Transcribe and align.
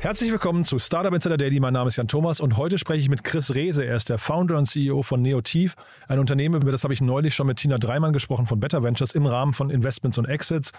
Herzlich 0.00 0.30
willkommen 0.30 0.64
zu 0.64 0.78
Startup 0.78 1.12
Insider 1.12 1.36
Daily. 1.36 1.58
Mein 1.58 1.72
Name 1.72 1.88
ist 1.88 1.96
Jan 1.96 2.06
Thomas 2.06 2.38
und 2.38 2.56
heute 2.56 2.78
spreche 2.78 3.00
ich 3.00 3.08
mit 3.08 3.24
Chris 3.24 3.56
Rehse. 3.56 3.84
Er 3.84 3.96
ist 3.96 4.08
der 4.08 4.18
Founder 4.18 4.56
und 4.56 4.66
CEO 4.66 5.02
von 5.02 5.20
Neotief, 5.22 5.74
ein 6.06 6.20
Unternehmen, 6.20 6.62
über 6.62 6.70
das 6.70 6.84
habe 6.84 6.94
ich 6.94 7.00
neulich 7.00 7.34
schon 7.34 7.48
mit 7.48 7.56
Tina 7.56 7.78
Dreimann 7.78 8.12
gesprochen 8.12 8.46
von 8.46 8.60
Better 8.60 8.84
Ventures 8.84 9.12
im 9.16 9.26
Rahmen 9.26 9.54
von 9.54 9.70
Investments 9.70 10.16
und 10.16 10.26
Exits. 10.26 10.70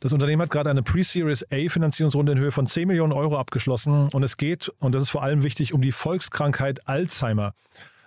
Das 0.00 0.14
Unternehmen 0.14 0.40
hat 0.40 0.50
gerade 0.50 0.70
eine 0.70 0.82
Pre-Series 0.82 1.44
A 1.52 1.68
Finanzierungsrunde 1.68 2.32
in 2.32 2.38
Höhe 2.38 2.50
von 2.50 2.66
10 2.66 2.88
Millionen 2.88 3.12
Euro 3.12 3.36
abgeschlossen 3.36 4.08
und 4.08 4.22
es 4.22 4.38
geht, 4.38 4.72
und 4.78 4.94
das 4.94 5.02
ist 5.02 5.10
vor 5.10 5.22
allem 5.22 5.42
wichtig, 5.42 5.74
um 5.74 5.82
die 5.82 5.92
Volkskrankheit 5.92 6.88
Alzheimer. 6.88 7.52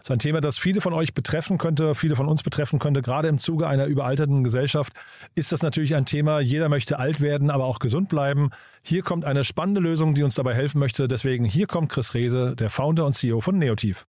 Das 0.02 0.10
ist 0.10 0.14
ein 0.14 0.20
Thema, 0.20 0.42
das 0.42 0.58
viele 0.58 0.82
von 0.82 0.94
euch 0.94 1.14
betreffen 1.14 1.60
könnte, 1.60 1.94
viele 1.94 2.16
von 2.16 2.28
uns 2.28 2.42
betreffen 2.42 2.80
könnte. 2.80 3.04
Gerade 3.04 3.28
im 3.28 3.38
Zuge 3.38 3.68
einer 3.68 3.86
überalterten 3.86 4.44
Gesellschaft 4.44 4.94
ist 5.36 5.52
das 5.52 5.62
natürlich 5.62 5.94
ein 5.94 6.08
Thema. 6.08 6.40
Jeder 6.40 6.70
möchte 6.70 6.98
alt 6.98 7.22
werden, 7.22 7.52
aber 7.52 7.66
auch 7.66 7.78
gesund 7.78 8.10
bleiben. 8.10 8.50
Hier 8.82 9.04
kommt 9.04 9.26
eine 9.26 9.44
spannende 9.44 9.80
Lösung, 9.80 10.16
die 10.16 10.24
uns 10.24 10.34
dabei 10.34 10.56
helfen 10.56 10.80
möchte. 10.80 11.08
Deswegen 11.08 11.46
hier 11.46 11.68
kommt 11.68 11.92
Chris 11.92 12.16
Rehse, 12.16 12.56
der 12.56 12.72
Founder 12.72 13.06
und 13.06 13.14
CEO 13.14 13.42
von 13.42 13.60
Neotief. 13.60 14.08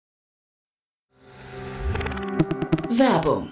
Werbung. 2.89 3.51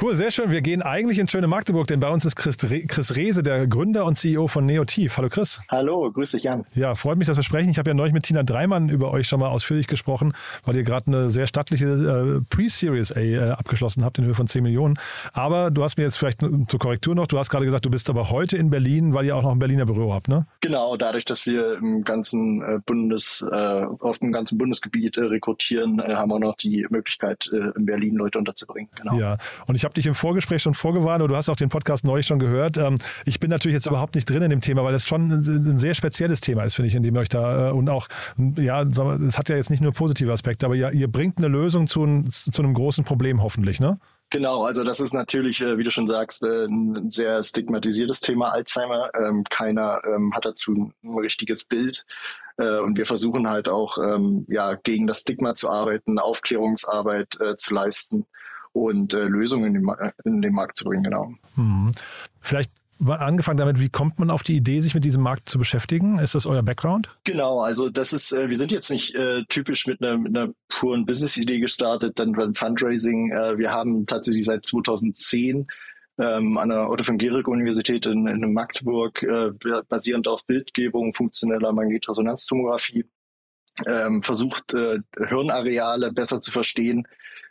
Cool, 0.00 0.14
sehr 0.14 0.30
schön. 0.30 0.52
Wir 0.52 0.60
gehen 0.60 0.80
eigentlich 0.80 1.18
ins 1.18 1.32
schöne 1.32 1.48
Magdeburg, 1.48 1.88
denn 1.88 1.98
bei 1.98 2.08
uns 2.08 2.24
ist 2.24 2.36
Chris, 2.36 2.56
Re 2.70 2.82
Chris 2.82 3.16
Rehse, 3.16 3.42
der 3.42 3.66
Gründer 3.66 4.04
und 4.04 4.14
CEO 4.14 4.46
von 4.46 4.64
Neotief. 4.64 5.16
Hallo 5.16 5.28
Chris. 5.28 5.60
Hallo, 5.68 6.12
grüß 6.12 6.30
dich 6.30 6.44
Jan. 6.44 6.64
Ja, 6.76 6.94
freut 6.94 7.18
mich, 7.18 7.26
dass 7.26 7.36
wir 7.36 7.42
sprechen. 7.42 7.70
Ich 7.70 7.80
habe 7.80 7.90
ja 7.90 7.94
neulich 7.94 8.12
mit 8.14 8.22
Tina 8.22 8.44
Dreimann 8.44 8.90
über 8.90 9.10
euch 9.10 9.26
schon 9.26 9.40
mal 9.40 9.48
ausführlich 9.48 9.88
gesprochen, 9.88 10.34
weil 10.64 10.76
ihr 10.76 10.84
gerade 10.84 11.08
eine 11.08 11.30
sehr 11.30 11.48
stattliche 11.48 11.86
äh, 11.86 12.44
Pre-Series 12.48 13.10
A 13.10 13.18
äh, 13.18 13.50
abgeschlossen 13.50 14.04
habt 14.04 14.18
in 14.18 14.24
Höhe 14.24 14.34
von 14.34 14.46
10 14.46 14.62
Millionen. 14.62 14.94
Aber 15.32 15.72
du 15.72 15.82
hast 15.82 15.98
mir 15.98 16.04
jetzt 16.04 16.16
vielleicht 16.16 16.42
zur 16.42 16.78
Korrektur 16.78 17.16
noch, 17.16 17.26
du 17.26 17.36
hast 17.36 17.50
gerade 17.50 17.64
gesagt, 17.64 17.84
du 17.84 17.90
bist 17.90 18.08
aber 18.08 18.30
heute 18.30 18.56
in 18.56 18.70
Berlin, 18.70 19.14
weil 19.14 19.26
ihr 19.26 19.34
auch 19.34 19.42
noch 19.42 19.50
ein 19.50 19.58
Berliner 19.58 19.86
Büro 19.86 20.14
habt, 20.14 20.28
ne? 20.28 20.46
Genau, 20.60 20.96
dadurch, 20.96 21.24
dass 21.24 21.44
wir 21.44 21.76
im 21.78 22.04
ganzen 22.04 22.62
äh, 22.62 22.78
Bundes, 22.86 23.44
äh, 23.50 23.84
auf 23.98 24.20
dem 24.20 24.30
ganzen 24.30 24.58
Bundesgebiet 24.58 25.16
äh, 25.16 25.22
rekrutieren, 25.22 25.98
äh, 25.98 26.14
haben 26.14 26.30
wir 26.30 26.38
noch 26.38 26.56
die 26.56 26.86
Möglichkeit, 26.88 27.48
in 27.48 27.84
Berlin 27.84 28.14
Leute 28.14 28.38
unterzubringen. 28.38 28.90
Genau. 28.94 29.18
Ja, 29.18 29.38
und 29.66 29.74
ich 29.74 29.87
habe 29.88 29.94
dich 29.94 30.06
im 30.06 30.14
Vorgespräch 30.14 30.62
schon 30.62 30.74
vorgewarnt 30.74 31.22
und 31.22 31.30
du 31.30 31.36
hast 31.36 31.48
auch 31.48 31.56
den 31.56 31.70
Podcast 31.70 32.04
neulich 32.04 32.26
schon 32.26 32.38
gehört. 32.38 32.76
Ähm, 32.76 32.98
ich 33.24 33.40
bin 33.40 33.48
natürlich 33.48 33.74
jetzt 33.74 33.86
überhaupt 33.86 34.16
nicht 34.16 34.28
drin 34.28 34.42
in 34.42 34.50
dem 34.50 34.60
Thema, 34.60 34.84
weil 34.84 34.92
das 34.92 35.06
schon 35.06 35.30
ein 35.30 35.78
sehr 35.78 35.94
spezielles 35.94 36.40
Thema 36.42 36.64
ist, 36.64 36.74
finde 36.74 36.88
ich, 36.88 36.94
in 36.94 37.02
dem 37.02 37.14
ihr 37.14 37.20
euch 37.20 37.30
da 37.30 37.70
und 37.70 37.88
auch, 37.88 38.06
ja, 38.56 38.82
es 38.82 39.38
hat 39.38 39.48
ja 39.48 39.56
jetzt 39.56 39.70
nicht 39.70 39.80
nur 39.80 39.92
positive 39.92 40.30
Aspekte, 40.30 40.66
aber 40.66 40.74
ja, 40.74 40.90
ihr 40.90 41.08
bringt 41.08 41.38
eine 41.38 41.48
Lösung 41.48 41.86
zu, 41.86 42.24
zu 42.28 42.62
einem 42.62 42.74
großen 42.74 43.04
Problem 43.04 43.42
hoffentlich, 43.42 43.80
ne? 43.80 43.98
Genau, 44.30 44.64
also 44.64 44.84
das 44.84 45.00
ist 45.00 45.14
natürlich, 45.14 45.62
wie 45.62 45.84
du 45.84 45.90
schon 45.90 46.06
sagst, 46.06 46.44
ein 46.44 47.08
sehr 47.10 47.42
stigmatisiertes 47.42 48.20
Thema 48.20 48.50
Alzheimer. 48.50 49.08
Ähm, 49.18 49.42
keiner 49.48 50.02
ähm, 50.04 50.34
hat 50.34 50.44
dazu 50.44 50.92
ein 51.02 51.18
richtiges 51.18 51.64
Bild. 51.64 52.04
Äh, 52.58 52.80
und 52.80 52.98
wir 52.98 53.06
versuchen 53.06 53.48
halt 53.48 53.70
auch, 53.70 53.96
ja, 54.48 54.74
gegen 54.74 55.06
das 55.06 55.20
Stigma 55.20 55.54
zu 55.54 55.70
arbeiten, 55.70 56.18
Aufklärungsarbeit 56.18 57.40
äh, 57.40 57.56
zu 57.56 57.72
leisten 57.72 58.26
und 58.84 59.14
äh, 59.14 59.24
Lösungen 59.24 59.74
in 59.74 59.82
den, 59.82 60.12
in 60.24 60.42
den, 60.42 60.52
Markt 60.52 60.76
zu 60.76 60.84
bringen, 60.84 61.04
genau. 61.04 61.32
Hm. 61.54 61.92
Vielleicht 62.40 62.70
angefangen 63.06 63.58
damit, 63.58 63.80
wie 63.80 63.88
kommt 63.88 64.18
man 64.18 64.30
auf 64.30 64.42
die 64.42 64.56
Idee, 64.56 64.80
sich 64.80 64.94
mit 64.94 65.04
diesem 65.04 65.22
Markt 65.22 65.48
zu 65.48 65.58
beschäftigen? 65.58 66.18
Ist 66.18 66.34
das 66.34 66.46
euer 66.46 66.62
Background? 66.62 67.08
Genau, 67.24 67.60
also 67.60 67.90
das 67.90 68.12
ist, 68.12 68.32
äh, 68.32 68.50
wir 68.50 68.58
sind 68.58 68.72
jetzt 68.72 68.90
nicht 68.90 69.14
äh, 69.14 69.44
typisch 69.48 69.86
mit 69.86 70.02
einer, 70.02 70.18
mit 70.18 70.36
einer 70.36 70.52
puren 70.68 71.06
Business-Idee 71.06 71.60
gestartet, 71.60 72.18
dann 72.18 72.32
beim 72.32 72.54
Fundraising. 72.54 73.30
Äh, 73.30 73.58
wir 73.58 73.70
haben 73.70 74.06
tatsächlich 74.06 74.46
seit 74.46 74.66
2010 74.66 75.68
ähm, 76.18 76.58
an 76.58 76.68
der 76.70 76.90
Otto 76.90 77.04
von 77.04 77.18
Guericke 77.18 77.50
Universität 77.50 78.06
in, 78.06 78.26
in 78.26 78.52
Magdeburg, 78.52 79.22
äh, 79.22 79.52
basierend 79.88 80.26
auf 80.26 80.44
Bildgebung 80.46 81.14
funktioneller 81.14 81.72
Magnetresonanztomographie, 81.72 83.04
ähm, 83.86 84.22
versucht, 84.22 84.74
äh, 84.74 84.98
Hirnareale 85.28 86.12
besser 86.12 86.40
zu 86.40 86.50
verstehen, 86.50 87.06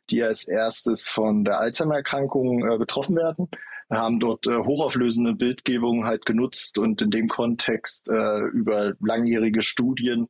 die 0.09 0.23
als 0.23 0.47
erstes 0.47 1.09
von 1.09 1.43
der 1.43 1.59
Alzheimer-Erkrankung 1.59 2.69
äh, 2.69 2.77
betroffen 2.77 3.15
werden. 3.15 3.49
Haben 3.89 4.19
dort 4.19 4.47
äh, 4.47 4.57
hochauflösende 4.57 5.33
Bildgebungen 5.33 6.05
halt 6.05 6.25
genutzt 6.25 6.77
und 6.77 7.01
in 7.01 7.11
dem 7.11 7.27
Kontext 7.27 8.09
äh, 8.09 8.39
über 8.47 8.93
langjährige 8.99 9.61
Studien 9.61 10.27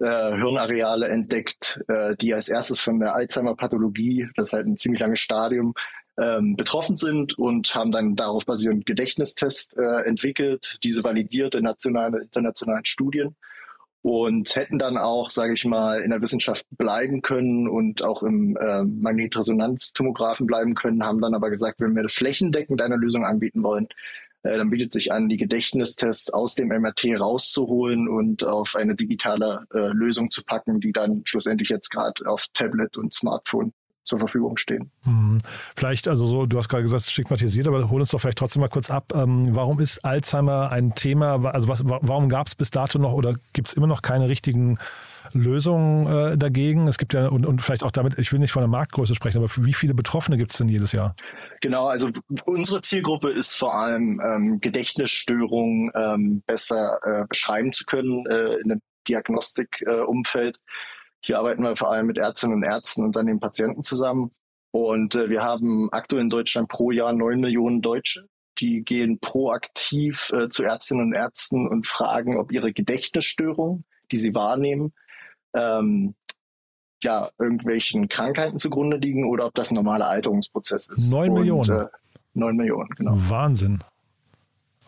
äh, 0.00 0.34
Hirnareale 0.36 1.08
entdeckt, 1.08 1.80
äh, 1.88 2.16
die 2.16 2.34
als 2.34 2.48
erstes 2.48 2.80
von 2.80 2.98
der 2.98 3.14
Alzheimer-Pathologie, 3.14 4.28
das 4.34 4.48
ist 4.48 4.52
halt 4.54 4.66
ein 4.66 4.76
ziemlich 4.76 5.00
langes 5.00 5.20
Stadium, 5.20 5.74
ähm, 6.18 6.56
betroffen 6.56 6.96
sind 6.96 7.38
und 7.38 7.74
haben 7.74 7.92
dann 7.92 8.16
darauf 8.16 8.44
basierend 8.44 8.86
Gedächtnistest 8.86 9.76
äh, 9.76 10.06
entwickelt, 10.08 10.78
diese 10.82 11.04
validiert 11.04 11.54
in 11.54 11.64
nationalen 11.64 12.14
und 12.14 12.22
internationalen 12.22 12.84
Studien 12.84 13.36
und 14.02 14.54
hätten 14.56 14.78
dann 14.78 14.96
auch, 14.96 15.30
sage 15.30 15.54
ich 15.54 15.64
mal, 15.64 16.00
in 16.00 16.10
der 16.10 16.22
Wissenschaft 16.22 16.66
bleiben 16.70 17.22
können 17.22 17.68
und 17.68 18.02
auch 18.02 18.22
im 18.22 18.56
äh, 18.56 18.84
Magnetresonanztomographen 18.84 20.46
bleiben 20.46 20.74
können, 20.74 21.04
haben 21.04 21.20
dann 21.20 21.34
aber 21.34 21.50
gesagt, 21.50 21.80
wenn 21.80 21.94
wir 21.94 22.08
flächendeckend 22.08 22.80
eine 22.80 22.96
Lösung 22.96 23.24
anbieten 23.24 23.62
wollen, 23.62 23.88
äh, 24.42 24.56
dann 24.56 24.70
bietet 24.70 24.92
sich 24.92 25.12
an, 25.12 25.28
die 25.28 25.36
Gedächtnistests 25.36 26.30
aus 26.30 26.54
dem 26.54 26.68
MRT 26.68 27.20
rauszuholen 27.20 28.08
und 28.08 28.44
auf 28.44 28.74
eine 28.74 28.96
digitale 28.96 29.66
äh, 29.74 29.88
Lösung 29.88 30.30
zu 30.30 30.42
packen, 30.44 30.80
die 30.80 30.92
dann 30.92 31.22
schlussendlich 31.26 31.68
jetzt 31.68 31.90
gerade 31.90 32.26
auf 32.26 32.46
Tablet 32.54 32.96
und 32.96 33.12
Smartphone 33.12 33.72
zur 34.04 34.18
Verfügung 34.18 34.56
stehen. 34.56 34.90
Hm. 35.04 35.38
Vielleicht, 35.76 36.08
also 36.08 36.26
so, 36.26 36.46
du 36.46 36.56
hast 36.56 36.68
gerade 36.68 36.82
gesagt, 36.82 37.04
stigmatisiert, 37.04 37.68
aber 37.68 37.90
hol 37.90 38.00
uns 38.00 38.10
doch 38.10 38.20
vielleicht 38.20 38.38
trotzdem 38.38 38.60
mal 38.60 38.68
kurz 38.68 38.90
ab. 38.90 39.12
Ähm, 39.14 39.54
warum 39.54 39.80
ist 39.80 40.04
Alzheimer 40.04 40.72
ein 40.72 40.94
Thema? 40.94 41.44
Also 41.44 41.68
was, 41.68 41.82
warum 41.84 42.28
gab 42.28 42.46
es 42.46 42.54
bis 42.54 42.70
dato 42.70 42.98
noch 42.98 43.12
oder 43.12 43.34
gibt 43.52 43.68
es 43.68 43.74
immer 43.74 43.86
noch 43.86 44.02
keine 44.02 44.28
richtigen 44.28 44.78
Lösungen 45.32 46.06
äh, 46.06 46.38
dagegen? 46.38 46.88
Es 46.88 46.98
gibt 46.98 47.14
ja, 47.14 47.28
und, 47.28 47.46
und 47.46 47.62
vielleicht 47.62 47.84
auch 47.84 47.90
damit, 47.90 48.18
ich 48.18 48.32
will 48.32 48.38
nicht 48.38 48.52
von 48.52 48.62
der 48.62 48.68
Marktgröße 48.68 49.14
sprechen, 49.14 49.38
aber 49.38 49.50
wie 49.56 49.74
viele 49.74 49.94
Betroffene 49.94 50.36
gibt 50.36 50.52
es 50.52 50.58
denn 50.58 50.68
jedes 50.68 50.92
Jahr? 50.92 51.14
Genau, 51.60 51.86
also 51.86 52.10
unsere 52.46 52.82
Zielgruppe 52.82 53.30
ist 53.30 53.54
vor 53.54 53.74
allem 53.74 54.20
ähm, 54.24 54.60
Gedächtnisstörungen 54.60 55.90
ähm, 55.94 56.42
besser 56.46 56.98
äh, 57.02 57.26
beschreiben 57.28 57.72
zu 57.72 57.84
können 57.84 58.26
äh, 58.26 58.54
in 58.56 58.72
einem 58.72 58.80
Diagnostikumfeld. 59.08 60.56
Äh, 60.56 60.60
hier 61.20 61.38
arbeiten 61.38 61.62
wir 61.62 61.76
vor 61.76 61.90
allem 61.90 62.06
mit 62.06 62.18
Ärztinnen 62.18 62.56
und 62.56 62.62
Ärzten 62.62 63.04
und 63.04 63.16
dann 63.16 63.26
den 63.26 63.40
Patienten 63.40 63.82
zusammen. 63.82 64.30
Und 64.72 65.14
äh, 65.14 65.28
wir 65.28 65.42
haben 65.42 65.88
aktuell 65.92 66.22
in 66.22 66.30
Deutschland 66.30 66.68
pro 66.68 66.90
Jahr 66.90 67.12
neun 67.12 67.40
Millionen 67.40 67.82
Deutsche. 67.82 68.26
Die 68.58 68.82
gehen 68.82 69.18
proaktiv 69.20 70.30
äh, 70.32 70.48
zu 70.48 70.62
Ärztinnen 70.62 71.06
und 71.06 71.12
Ärzten 71.12 71.68
und 71.68 71.86
fragen, 71.86 72.38
ob 72.38 72.52
ihre 72.52 72.72
Gedächtnisstörungen, 72.72 73.84
die 74.12 74.16
sie 74.16 74.34
wahrnehmen, 74.34 74.92
ähm, 75.54 76.14
ja, 77.02 77.30
irgendwelchen 77.38 78.08
Krankheiten 78.08 78.58
zugrunde 78.58 78.98
liegen 78.98 79.28
oder 79.28 79.46
ob 79.46 79.54
das 79.54 79.70
ein 79.70 79.76
normaler 79.76 80.08
Alterungsprozess 80.08 80.88
ist. 80.88 81.10
Neun 81.10 81.32
Millionen. 81.32 81.70
Äh, 81.70 81.86
neun 82.34 82.56
Millionen, 82.56 82.90
genau. 82.90 83.12
Wahnsinn. 83.14 83.82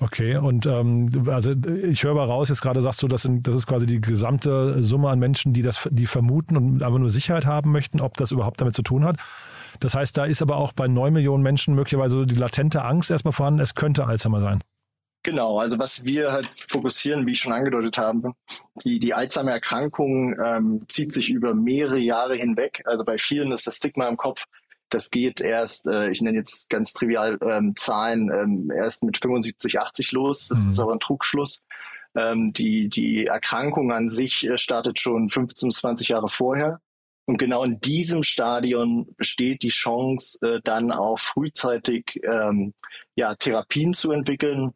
Okay, 0.03 0.37
und 0.37 0.67
ähm, 0.67 1.11
also 1.29 1.53
ich 1.53 2.03
höre 2.03 2.15
mal 2.15 2.25
raus, 2.25 2.49
jetzt 2.49 2.61
gerade 2.61 2.83
sagst 2.83 3.01
du, 3.05 3.09
das, 3.09 3.23
sind, 3.23 3.47
das 3.47 3.55
ist 3.55 3.69
quasi 3.69 3.87
die 3.87 4.01
gesamte 4.01 4.83
Summe 4.83 5.09
an 5.11 5.21
Menschen, 5.21 5.53
die 5.53 5.63
das, 5.63 5.89
die 5.93 6.07
vermuten 6.07 6.57
und 6.57 6.83
einfach 6.83 6.99
nur 6.99 7.09
Sicherheit 7.09 7.47
haben 7.47 7.71
möchten, 7.71 8.01
ob 8.01 8.17
das 8.17 8.33
überhaupt 8.33 8.61
damit 8.61 8.75
zu 8.75 8.83
tun 8.83 9.05
hat. 9.05 9.19
Das 9.79 9.95
heißt, 9.95 10.19
da 10.19 10.25
ist 10.25 10.43
aber 10.43 10.57
auch 10.57 10.73
bei 10.73 10.89
neun 10.89 11.13
Millionen 11.13 11.45
Menschen 11.45 11.77
möglicherweise 11.77 12.27
die 12.27 12.35
latente 12.35 12.83
Angst 12.83 13.13
erstmal 13.13 13.33
vorhanden, 13.33 13.61
es 13.61 13.77
könnte 13.77 14.05
Alzheimer 14.05 14.41
sein. 14.41 14.61
Genau, 15.23 15.61
also 15.61 15.79
was 15.79 16.05
wir 16.05 16.33
halt 16.33 16.51
fokussieren, 16.57 17.25
wie 17.25 17.33
ich 17.33 17.39
schon 17.39 17.53
angedeutet 17.53 17.97
habe, 17.97 18.33
die, 18.85 18.99
die 18.99 19.15
Alzheimer-Erkrankung 19.15 20.35
ähm, 20.45 20.85
zieht 20.89 21.13
sich 21.13 21.31
über 21.31 21.55
mehrere 21.55 21.99
Jahre 21.99 22.35
hinweg. 22.35 22.83
Also 22.87 23.05
bei 23.05 23.19
vielen 23.19 23.53
ist 23.53 23.69
das 23.69 23.77
Stigma 23.77 24.09
im 24.09 24.17
Kopf, 24.17 24.47
das 24.93 25.11
geht 25.11 25.41
erst, 25.41 25.87
äh, 25.87 26.11
ich 26.11 26.21
nenne 26.21 26.39
jetzt 26.39 26.69
ganz 26.69 26.93
trivial 26.93 27.39
ähm, 27.43 27.75
Zahlen, 27.77 28.31
ähm, 28.33 28.71
erst 28.71 29.03
mit 29.03 29.19
75, 29.19 29.81
80 29.81 30.13
los. 30.13 30.49
Das 30.49 30.65
mhm. 30.65 30.71
ist 30.71 30.79
aber 30.79 30.93
ein 30.93 31.01
Trugschluss. 31.01 31.63
Ähm, 32.15 32.53
die, 32.53 32.89
die 32.89 33.27
Erkrankung 33.27 33.91
an 33.91 34.09
sich 34.09 34.47
äh, 34.47 34.59
startet 34.59 35.01
schon 35.01 35.29
15, 35.29 35.71
20 35.71 36.09
Jahre 36.09 36.29
vorher. 36.29 36.81
Und 37.25 37.39
genau 37.39 37.65
in 37.65 37.81
diesem 37.81 38.23
Stadion 38.23 39.07
besteht 39.17 39.63
die 39.63 39.69
Chance, 39.69 40.39
äh, 40.43 40.61
dann 40.63 40.93
auch 40.93 41.19
frühzeitig 41.19 42.21
ähm, 42.25 42.75
ja, 43.15 43.35
Therapien 43.35 43.95
zu 43.95 44.11
entwickeln, 44.11 44.73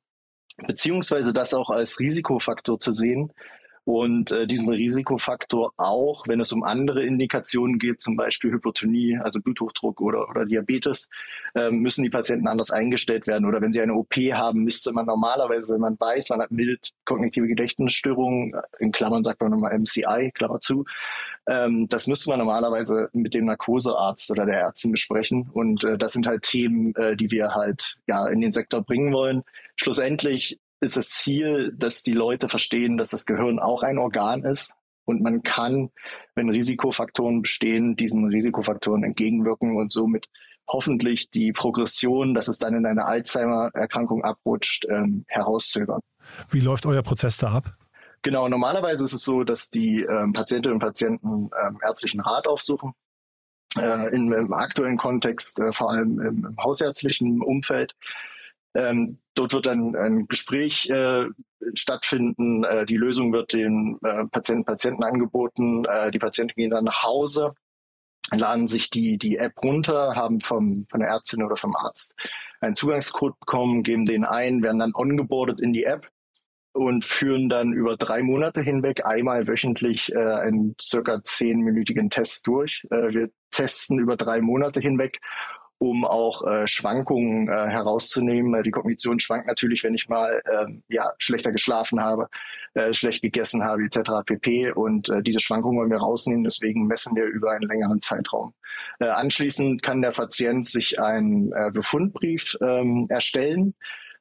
beziehungsweise 0.67 1.33
das 1.33 1.53
auch 1.53 1.69
als 1.69 1.99
Risikofaktor 2.01 2.79
zu 2.79 2.93
sehen, 2.93 3.33
und 3.87 4.33
äh, 4.33 4.49
diesen 4.49 4.69
Risikofaktor 4.69 5.73
auch, 5.77 6.27
wenn 6.27 6.41
es 6.41 6.51
um 6.51 6.65
andere 6.65 7.05
Indikationen 7.05 7.79
geht, 7.79 8.01
zum 8.01 8.17
Beispiel 8.17 8.51
Hypotonie, 8.51 9.17
also 9.17 9.41
Bluthochdruck 9.41 10.01
oder, 10.01 10.29
oder 10.29 10.45
Diabetes, 10.45 11.09
äh, 11.55 11.71
müssen 11.71 12.03
die 12.03 12.11
Patienten 12.11 12.49
anders 12.49 12.73
eingestellt 12.73 13.29
werden. 13.29 13.47
Oder 13.47 13.61
wenn 13.61 13.73
sie 13.73 13.81
eine 13.81 13.95
OP 13.95 14.17
haben, 14.17 14.65
müsste 14.65 14.91
man 14.91 15.07
normalerweise, 15.07 15.73
wenn 15.73 15.81
man 15.81 15.97
weiß, 16.01 16.31
man 16.31 16.41
hat 16.41 16.51
mild 16.51 16.91
kognitive 17.05 17.47
Gedächtnisstörungen, 17.47 18.51
in 18.81 18.91
Klammern 18.91 19.23
sagt 19.23 19.41
man 19.41 19.53
nochmal 19.53 19.79
MCI, 19.79 20.33
Klammer 20.35 20.59
zu, 20.59 20.85
ähm, 21.47 21.87
das 21.89 22.09
müsste 22.09 22.31
man 22.31 22.41
normalerweise 22.41 23.09
mit 23.13 23.35
dem 23.35 23.45
Narkosearzt 23.45 24.33
oder 24.33 24.47
der 24.47 24.59
Ärztin 24.59 24.91
besprechen. 24.91 25.49
Und 25.53 25.85
äh, 25.85 25.97
das 25.97 26.13
sind 26.13 26.27
halt 26.27 26.43
Themen, 26.43 26.93
äh, 26.97 27.17
die 27.17 27.31
wir 27.31 27.55
halt 27.55 27.99
ja 28.09 28.27
in 28.27 28.41
den 28.41 28.51
Sektor 28.51 28.83
bringen 28.83 29.13
wollen. 29.13 29.45
Schlussendlich 29.77 30.59
ist 30.81 30.97
das 30.97 31.11
Ziel, 31.11 31.73
dass 31.77 32.03
die 32.03 32.13
Leute 32.13 32.49
verstehen, 32.49 32.97
dass 32.97 33.11
das 33.11 33.27
Gehirn 33.27 33.59
auch 33.59 33.83
ein 33.83 33.99
Organ 33.99 34.45
ist 34.45 34.75
und 35.05 35.23
man 35.23 35.43
kann, 35.43 35.91
wenn 36.35 36.51
Risikofaktoren 36.51 37.43
bestehen, 37.43 37.97
diesen 37.97 38.27
Risikofaktoren 38.27 39.05
entgegenwirken 39.05 39.77
und 39.77 39.91
somit 39.91 40.27
hoffentlich 40.69 41.31
die 41.31 41.53
Progression, 41.53 42.35
dass 42.35 42.49
es 42.49 42.59
dann 42.59 42.75
in 42.75 42.87
eine 42.87 43.07
Alzheimer-Erkrankung 43.07 44.25
abrutscht, 44.25 44.85
ähm, 44.89 45.25
herauszögern. 45.29 46.01
Wie 46.51 46.61
läuft 46.61 46.87
euer 46.87 47.03
Prozess 47.03 47.39
da 47.39 47.53
ab? 47.53 47.77
Genau, 48.23 48.49
normalerweise 48.49 49.05
ist 49.05 49.13
es 49.13 49.23
so, 49.23 49.45
dass 49.45 49.71
die 49.71 50.03
ähm, 50.03 50.33
Patientinnen 50.33 50.75
und 50.75 50.81
Patienten 50.81 51.51
ähm, 51.65 51.79
ärztlichen 51.83 52.21
Rat 52.21 52.49
aufsuchen. 52.49 52.93
Äh, 53.79 54.09
in, 54.15 54.33
Im 54.33 54.53
aktuellen 54.53 54.97
Kontext, 54.97 55.61
äh, 55.61 55.73
vor 55.73 55.93
allem 55.93 56.19
im, 56.21 56.45
im 56.45 56.57
hausärztlichen 56.59 57.43
Umfeld. 57.43 57.95
Ähm, 58.77 59.19
dort 59.35 59.53
wird 59.53 59.67
dann 59.67 59.95
ein 59.97 60.27
Gespräch 60.29 60.89
äh, 60.91 61.27
stattfinden. 61.75 62.65
Äh, 62.65 62.87
die 62.87 62.97
Lösung 62.97 63.33
wird 63.33 63.53
den 63.53 63.99
äh, 64.05 64.25
Patienten, 64.27 64.65
Patienten 64.65 65.03
angeboten. 65.03 65.85
Äh, 65.87 66.11
die 66.11 66.19
Patienten 66.19 66.55
gehen 66.57 66.71
dann 66.71 66.85
nach 66.85 67.03
Hause, 67.03 67.55
laden 68.35 68.69
sich 68.69 68.91
die, 68.91 69.19
die 69.19 69.39
App 69.39 69.55
runter, 69.63 70.15
haben 70.15 70.41
vom, 70.41 70.87
von 70.91 71.01
der 71.01 71.09
Ärztin 71.09 71.43
oder 71.43 71.57
vom 71.57 71.75
Arzt 71.75 72.15
einen 72.61 72.75
Zugangscode 72.75 73.39
bekommen, 73.41 73.83
geben 73.83 74.05
den 74.05 74.25
ein, 74.25 74.63
werden 74.63 74.79
dann 74.79 74.95
ongeboardet 74.95 75.61
in 75.61 75.73
die 75.73 75.85
App 75.85 76.09
und 76.73 77.05
führen 77.05 77.49
dann 77.49 77.73
über 77.73 77.97
drei 77.97 78.23
Monate 78.23 78.61
hinweg 78.61 79.05
einmal 79.07 79.47
wöchentlich 79.47 80.13
äh, 80.13 80.19
einen 80.19 80.75
circa 80.81 81.23
zehnminütigen 81.23 82.11
Test 82.11 82.47
durch. 82.47 82.87
Äh, 82.91 83.15
wir 83.15 83.31
testen 83.51 83.99
über 83.99 84.17
drei 84.17 84.41
Monate 84.41 84.81
hinweg 84.81 85.21
um 85.79 86.05
auch 86.05 86.47
äh, 86.47 86.67
Schwankungen 86.67 87.49
äh, 87.49 87.69
herauszunehmen. 87.69 88.63
Die 88.63 88.71
Kognition 88.71 89.19
schwankt 89.19 89.47
natürlich, 89.47 89.85
wenn 89.85 89.95
ich 89.95 90.09
mal 90.09 90.41
äh, 90.45 90.67
ja, 90.89 91.13
schlechter 91.19 91.53
geschlafen 91.53 92.03
habe, 92.03 92.29
äh, 92.75 92.95
schlecht 92.95 93.23
gegessen 93.23 93.63
habe 93.63 93.85
etc. 93.85 94.25
pp. 94.25 94.73
Und 94.73 95.09
äh, 95.09 95.23
diese 95.23 95.41
Schwankungen 95.41 95.79
wollen 95.79 95.91
wir 95.91 95.99
rausnehmen, 95.99 96.45
deswegen 96.45 96.87
messen 96.87 97.15
wir 97.15 97.27
über 97.27 97.53
einen 97.53 97.69
längeren 97.69 98.01
Zeitraum. 98.01 98.55
Äh, 99.01 99.07
anschließend 99.07 99.83
kann 99.83 100.01
der 100.01 100.13
Patient 100.13 100.67
sich 100.67 101.01
einen 101.01 101.53
äh, 101.53 101.71
Befundbrief 101.73 102.57
ähm, 102.63 103.07
erstellen 103.11 103.75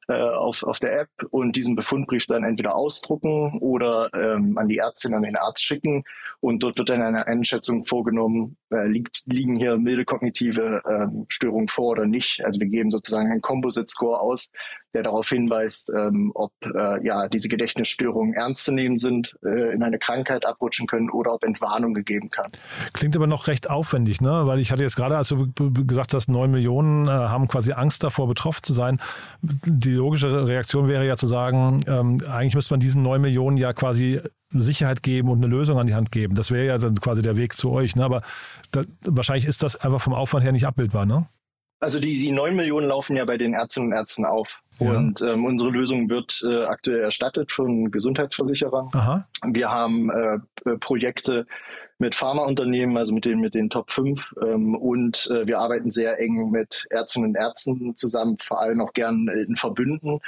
äh, 0.08 0.14
auf, 0.14 0.62
auf 0.62 0.78
der 0.78 1.00
App 1.00 1.10
und 1.30 1.56
diesen 1.56 1.74
Befundbrief 1.74 2.26
dann 2.26 2.44
entweder 2.44 2.76
ausdrucken 2.76 3.58
oder 3.60 4.08
ähm, 4.14 4.56
an 4.56 4.68
die 4.68 4.78
Ärztin, 4.78 5.14
an 5.14 5.22
den 5.22 5.36
Arzt 5.36 5.64
schicken. 5.64 6.04
Und 6.40 6.62
dort 6.62 6.78
wird 6.78 6.90
dann 6.90 7.02
eine 7.02 7.26
Einschätzung 7.26 7.84
vorgenommen, 7.84 8.56
äh, 8.70 8.86
liegt, 8.86 9.22
liegen 9.26 9.56
hier 9.56 9.76
milde 9.78 10.04
kognitive 10.04 10.82
ähm, 10.88 11.26
Störungen 11.28 11.68
vor 11.68 11.90
oder 11.90 12.06
nicht. 12.06 12.44
Also 12.44 12.60
wir 12.60 12.68
geben 12.68 12.90
sozusagen 12.90 13.30
einen 13.30 13.40
Composite 13.40 13.88
Score 13.88 14.20
aus, 14.20 14.50
der 14.96 15.02
darauf 15.02 15.28
hinweist, 15.28 15.92
ähm, 15.94 16.32
ob 16.34 16.52
äh, 16.64 17.06
ja 17.06 17.28
diese 17.28 17.48
Gedächtnisstörungen 17.48 18.32
ernst 18.32 18.64
zu 18.64 18.72
nehmen 18.72 18.96
sind, 18.96 19.36
äh, 19.44 19.74
in 19.74 19.82
eine 19.82 19.98
Krankheit 19.98 20.46
abrutschen 20.46 20.86
können 20.86 21.10
oder 21.10 21.34
ob 21.34 21.44
Entwarnung 21.44 21.92
gegeben 21.92 22.30
kann. 22.30 22.46
Klingt 22.94 23.14
aber 23.14 23.26
noch 23.26 23.46
recht 23.46 23.68
aufwendig, 23.68 24.22
ne? 24.22 24.46
Weil 24.46 24.58
ich 24.58 24.72
hatte 24.72 24.82
jetzt 24.82 24.96
gerade, 24.96 25.18
als 25.18 25.28
du 25.28 25.52
gesagt 25.86 26.14
hast, 26.14 26.28
neun 26.28 26.50
Millionen 26.50 27.08
äh, 27.08 27.10
haben 27.10 27.46
quasi 27.46 27.72
Angst 27.72 28.02
davor, 28.02 28.26
betroffen 28.26 28.62
zu 28.62 28.72
sein. 28.72 28.98
Die 29.42 29.92
logische 29.92 30.46
Reaktion 30.46 30.88
wäre 30.88 31.06
ja 31.06 31.16
zu 31.16 31.26
sagen, 31.26 31.80
ähm, 31.86 32.22
eigentlich 32.30 32.54
müsste 32.54 32.72
man 32.72 32.80
diesen 32.80 33.02
neun 33.02 33.20
Millionen 33.20 33.58
ja 33.58 33.74
quasi 33.74 34.20
Sicherheit 34.50 35.02
geben 35.02 35.28
und 35.28 35.38
eine 35.38 35.48
Lösung 35.48 35.78
an 35.78 35.86
die 35.86 35.94
Hand 35.94 36.10
geben. 36.10 36.34
Das 36.36 36.50
wäre 36.50 36.66
ja 36.66 36.78
dann 36.78 36.98
quasi 37.00 37.20
der 37.20 37.36
Weg 37.36 37.52
zu 37.52 37.70
euch. 37.70 37.96
Ne? 37.96 38.04
Aber 38.04 38.22
da, 38.70 38.84
wahrscheinlich 39.04 39.44
ist 39.44 39.62
das 39.62 39.76
einfach 39.76 40.00
vom 40.00 40.14
Aufwand 40.14 40.44
her 40.44 40.52
nicht 40.52 40.66
abbildbar, 40.66 41.04
ne? 41.04 41.26
Also 41.80 42.00
die, 42.00 42.18
die 42.18 42.32
9 42.32 42.56
Millionen 42.56 42.88
laufen 42.88 43.16
ja 43.16 43.24
bei 43.24 43.36
den 43.36 43.54
Ärztinnen 43.54 43.90
und 43.90 43.96
Ärzten 43.96 44.24
auf. 44.24 44.60
Ja. 44.78 44.90
Und 44.90 45.22
ähm, 45.22 45.44
unsere 45.44 45.70
Lösung 45.70 46.08
wird 46.08 46.42
äh, 46.46 46.64
aktuell 46.64 47.00
erstattet 47.00 47.52
von 47.52 47.90
Gesundheitsversicherern. 47.90 48.88
Aha. 48.92 49.26
Wir 49.52 49.70
haben 49.70 50.10
äh, 50.10 50.38
äh, 50.70 50.76
Projekte 50.78 51.46
mit 51.98 52.14
Pharmaunternehmen, 52.14 52.96
also 52.98 53.12
mit 53.14 53.24
den, 53.24 53.40
mit 53.40 53.54
den 53.54 53.70
Top 53.70 53.90
5. 53.90 54.34
Ähm, 54.42 54.74
und 54.74 55.30
äh, 55.30 55.46
wir 55.46 55.58
arbeiten 55.58 55.90
sehr 55.90 56.20
eng 56.20 56.50
mit 56.50 56.86
Ärztinnen 56.90 57.30
und 57.30 57.36
Ärzten 57.36 57.96
zusammen, 57.96 58.36
vor 58.38 58.60
allem 58.60 58.82
auch 58.82 58.92
gern 58.92 59.28
in 59.28 59.56
Verbünden 59.56 60.20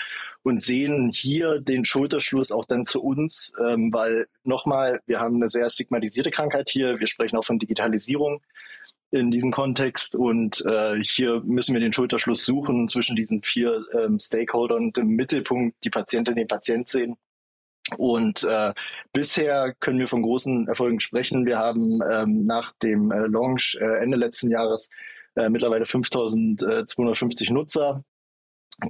und 0.42 0.62
sehen 0.62 1.10
hier 1.12 1.60
den 1.60 1.84
Schulterschluss 1.84 2.52
auch 2.52 2.64
dann 2.64 2.86
zu 2.86 3.02
uns, 3.02 3.52
ähm, 3.66 3.92
weil 3.92 4.28
nochmal, 4.44 5.00
wir 5.06 5.20
haben 5.20 5.36
eine 5.36 5.50
sehr 5.50 5.68
stigmatisierte 5.68 6.30
Krankheit 6.30 6.70
hier. 6.70 7.00
Wir 7.00 7.06
sprechen 7.06 7.36
auch 7.36 7.44
von 7.44 7.58
Digitalisierung 7.58 8.40
in 9.10 9.30
diesem 9.30 9.50
Kontext. 9.50 10.14
Und 10.16 10.64
äh, 10.66 11.00
hier 11.02 11.40
müssen 11.44 11.74
wir 11.74 11.80
den 11.80 11.92
Schulterschluss 11.92 12.44
suchen 12.44 12.88
zwischen 12.88 13.16
diesen 13.16 13.42
vier 13.42 13.84
ähm, 13.98 14.18
Stakeholdern 14.18 14.86
und 14.86 14.98
im 14.98 15.08
Mittelpunkt 15.08 15.76
die 15.84 15.90
Patientin, 15.90 16.36
den 16.36 16.48
Patient 16.48 16.88
sehen. 16.88 17.16
Und 17.96 18.44
äh, 18.44 18.74
bisher 19.12 19.74
können 19.80 19.98
wir 19.98 20.08
von 20.08 20.22
großen 20.22 20.68
Erfolgen 20.68 21.00
sprechen. 21.00 21.46
Wir 21.46 21.58
haben 21.58 22.00
ähm, 22.10 22.44
nach 22.44 22.72
dem 22.82 23.10
äh, 23.10 23.26
Launch 23.26 23.78
äh, 23.80 24.02
Ende 24.02 24.18
letzten 24.18 24.50
Jahres 24.50 24.90
äh, 25.36 25.48
mittlerweile 25.48 25.86
5250 25.86 27.50
Nutzer, 27.50 28.04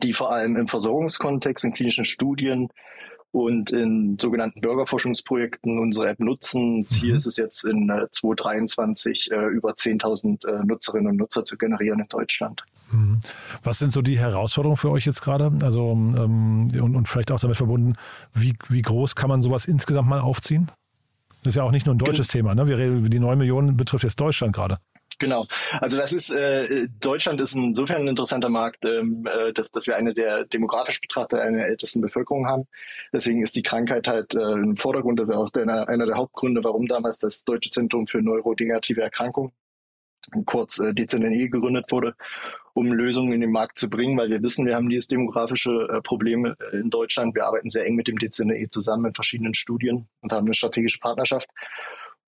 die 0.02 0.12
vor 0.12 0.32
allem 0.32 0.56
im 0.56 0.66
Versorgungskontext, 0.66 1.64
in 1.64 1.72
klinischen 1.72 2.04
Studien 2.04 2.68
und 3.30 3.70
in 3.70 4.16
sogenannten 4.20 4.60
Bürgerforschungsprojekten 4.60 5.78
unsere 5.78 6.08
App 6.08 6.20
nutzen. 6.20 6.86
Ziel 6.86 7.10
mhm. 7.10 7.16
ist 7.16 7.26
es 7.26 7.36
jetzt 7.36 7.64
in 7.64 7.90
äh, 7.90 8.06
2023 8.10 9.30
äh, 9.30 9.46
über 9.46 9.70
10.000 9.70 10.46
äh, 10.46 10.64
Nutzerinnen 10.64 11.08
und 11.08 11.16
Nutzer 11.16 11.44
zu 11.44 11.56
generieren 11.56 12.00
in 12.00 12.08
Deutschland. 12.08 12.62
Mhm. 12.90 13.20
Was 13.62 13.78
sind 13.78 13.92
so 13.92 14.02
die 14.02 14.18
Herausforderungen 14.18 14.78
für 14.78 14.90
euch 14.90 15.04
jetzt 15.04 15.20
gerade? 15.20 15.52
Also 15.62 15.92
ähm, 15.92 16.68
und, 16.80 16.96
und 16.96 17.08
vielleicht 17.08 17.30
auch 17.30 17.40
damit 17.40 17.56
verbunden, 17.56 17.94
wie, 18.34 18.54
wie 18.68 18.82
groß 18.82 19.14
kann 19.14 19.28
man 19.28 19.42
sowas 19.42 19.66
insgesamt 19.66 20.08
mal 20.08 20.20
aufziehen? 20.20 20.70
Das 21.42 21.52
ist 21.52 21.56
ja 21.56 21.62
auch 21.62 21.70
nicht 21.70 21.86
nur 21.86 21.94
ein 21.94 21.98
deutsches 21.98 22.28
Gen 22.28 22.40
Thema. 22.40 22.54
Ne? 22.54 22.66
Wir, 22.66 23.08
die 23.08 23.18
9 23.18 23.38
Millionen 23.38 23.76
betrifft 23.76 24.04
jetzt 24.04 24.20
Deutschland 24.20 24.54
gerade. 24.54 24.78
Genau. 25.18 25.46
Also 25.80 25.96
das 25.96 26.12
ist 26.12 26.30
äh, 26.30 26.86
Deutschland 27.00 27.40
ist 27.40 27.54
insofern 27.54 28.02
ein 28.02 28.08
interessanter 28.08 28.48
Markt, 28.48 28.84
ähm, 28.84 29.26
äh, 29.26 29.52
dass, 29.52 29.70
dass 29.70 29.86
wir 29.86 29.96
eine 29.96 30.14
der 30.14 30.44
demografisch 30.44 31.00
betrachtet 31.00 31.40
eine 31.40 31.58
der 31.58 31.66
ältesten 31.66 32.00
Bevölkerung 32.00 32.46
haben. 32.46 32.68
Deswegen 33.12 33.42
ist 33.42 33.56
die 33.56 33.62
Krankheit 33.62 34.06
halt 34.06 34.34
äh, 34.34 34.52
im 34.52 34.76
Vordergrund. 34.76 35.18
Das 35.18 35.28
ist 35.28 35.34
auch 35.34 35.50
der, 35.50 35.88
einer 35.88 36.06
der 36.06 36.16
Hauptgründe, 36.16 36.62
warum 36.62 36.86
damals 36.86 37.18
das 37.18 37.42
Deutsche 37.44 37.70
Zentrum 37.70 38.06
für 38.06 38.22
neurodegenerative 38.22 39.02
Erkrankungen 39.02 39.52
kurz 40.46 40.78
äh, 40.78 40.94
DZNE 40.94 41.48
gegründet 41.48 41.86
wurde, 41.90 42.14
um 42.74 42.92
Lösungen 42.92 43.32
in 43.32 43.40
den 43.40 43.52
Markt 43.52 43.78
zu 43.78 43.88
bringen, 43.88 44.16
weil 44.18 44.30
wir 44.30 44.42
wissen, 44.42 44.66
wir 44.66 44.76
haben 44.76 44.88
dieses 44.88 45.08
demografische 45.08 45.88
äh, 45.90 46.00
Problem 46.00 46.44
äh, 46.44 46.54
in 46.72 46.90
Deutschland. 46.90 47.34
Wir 47.34 47.44
arbeiten 47.44 47.70
sehr 47.70 47.86
eng 47.86 47.96
mit 47.96 48.06
dem 48.08 48.18
DZNE 48.18 48.68
zusammen 48.70 49.06
in 49.06 49.14
verschiedenen 49.14 49.54
Studien 49.54 50.08
und 50.20 50.32
haben 50.32 50.46
eine 50.46 50.54
strategische 50.54 50.98
Partnerschaft. 50.98 51.48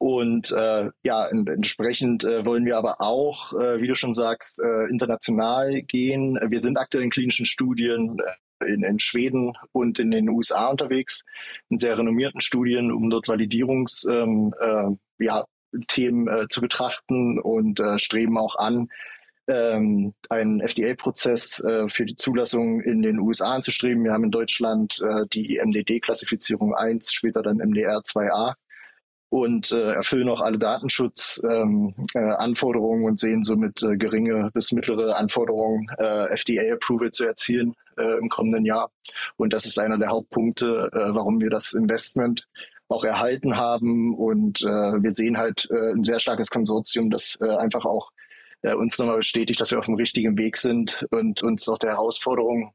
Und 0.01 0.51
äh, 0.53 0.89
ja, 1.03 1.29
entsprechend 1.29 2.25
äh, 2.25 2.47
wollen 2.47 2.65
wir 2.65 2.79
aber 2.79 3.03
auch, 3.03 3.53
äh, 3.53 3.83
wie 3.83 3.87
du 3.87 3.95
schon 3.95 4.15
sagst, 4.15 4.59
äh, 4.63 4.89
international 4.89 5.83
gehen. 5.83 6.39
Wir 6.43 6.63
sind 6.63 6.79
aktuell 6.79 7.05
in 7.05 7.11
klinischen 7.11 7.45
Studien 7.45 8.17
in, 8.67 8.83
in 8.83 8.99
Schweden 8.99 9.53
und 9.73 9.99
in 9.99 10.11
den 10.11 10.31
USA 10.31 10.69
unterwegs, 10.69 11.23
in 11.69 11.77
sehr 11.77 11.99
renommierten 11.99 12.41
Studien, 12.41 12.91
um 12.91 13.11
dort 13.11 13.29
Validierungsthemen 13.29 14.55
ähm, 14.59 14.99
äh, 15.19 15.25
ja, 15.25 15.45
äh, 15.75 16.47
zu 16.49 16.63
betrachten 16.63 17.39
und 17.39 17.79
äh, 17.81 17.99
streben 17.99 18.39
auch 18.39 18.57
an, 18.57 18.89
ähm, 19.49 20.15
einen 20.31 20.63
FDA-Prozess 20.63 21.61
äh, 21.61 21.89
für 21.91 22.07
die 22.07 22.17
Zulassung 22.17 22.81
in 22.81 23.03
den 23.03 23.19
USA 23.19 23.53
anzustreben. 23.53 24.05
Wir 24.05 24.15
haben 24.15 24.25
in 24.25 24.31
Deutschland 24.31 24.99
äh, 25.03 25.27
die 25.31 25.61
MDD-Klassifizierung 25.63 26.75
1, 26.75 27.13
später 27.13 27.43
dann 27.43 27.59
MDR 27.59 27.99
2a 27.99 28.55
und 29.31 29.73
äh, 29.73 29.93
erfüllen 29.93 30.29
auch 30.29 30.41
alle 30.41 30.59
Datenschutzanforderungen 30.59 33.01
ähm, 33.01 33.07
äh, 33.07 33.09
und 33.09 33.19
sehen 33.19 33.45
somit 33.45 33.83
äh, 33.83 33.97
geringe 33.97 34.51
bis 34.53 34.73
mittlere 34.73 35.17
Anforderungen, 35.17 35.87
äh, 35.99 36.27
FDA-Approval 36.35 37.13
zu 37.13 37.25
erzielen 37.25 37.75
äh, 37.97 38.19
im 38.19 38.29
kommenden 38.29 38.65
Jahr. 38.65 38.91
Und 39.37 39.53
das 39.53 39.67
ist 39.67 39.79
einer 39.79 39.99
der 39.99 40.09
Hauptpunkte, 40.09 40.91
äh, 40.93 41.15
warum 41.15 41.41
wir 41.41 41.49
das 41.49 41.73
Investment 41.73 42.49
auch 42.89 43.05
erhalten 43.05 43.57
haben. 43.57 44.17
Und 44.17 44.63
äh, 44.63 45.03
wir 45.03 45.13
sehen 45.13 45.39
halt 45.39 45.69
äh, 45.71 45.93
ein 45.93 46.03
sehr 46.03 46.19
starkes 46.19 46.51
Konsortium, 46.51 47.09
das 47.09 47.39
äh, 47.41 47.57
einfach 47.57 47.85
auch 47.85 48.11
äh, 48.63 48.75
uns 48.75 48.99
nochmal 48.99 49.19
bestätigt, 49.19 49.61
dass 49.61 49.71
wir 49.71 49.79
auf 49.79 49.87
dem 49.87 49.95
richtigen 49.95 50.37
Weg 50.37 50.57
sind 50.57 51.07
und 51.11 51.45
uns 51.45 51.69
auch 51.69 51.79
der 51.79 51.91
Herausforderung 51.91 52.73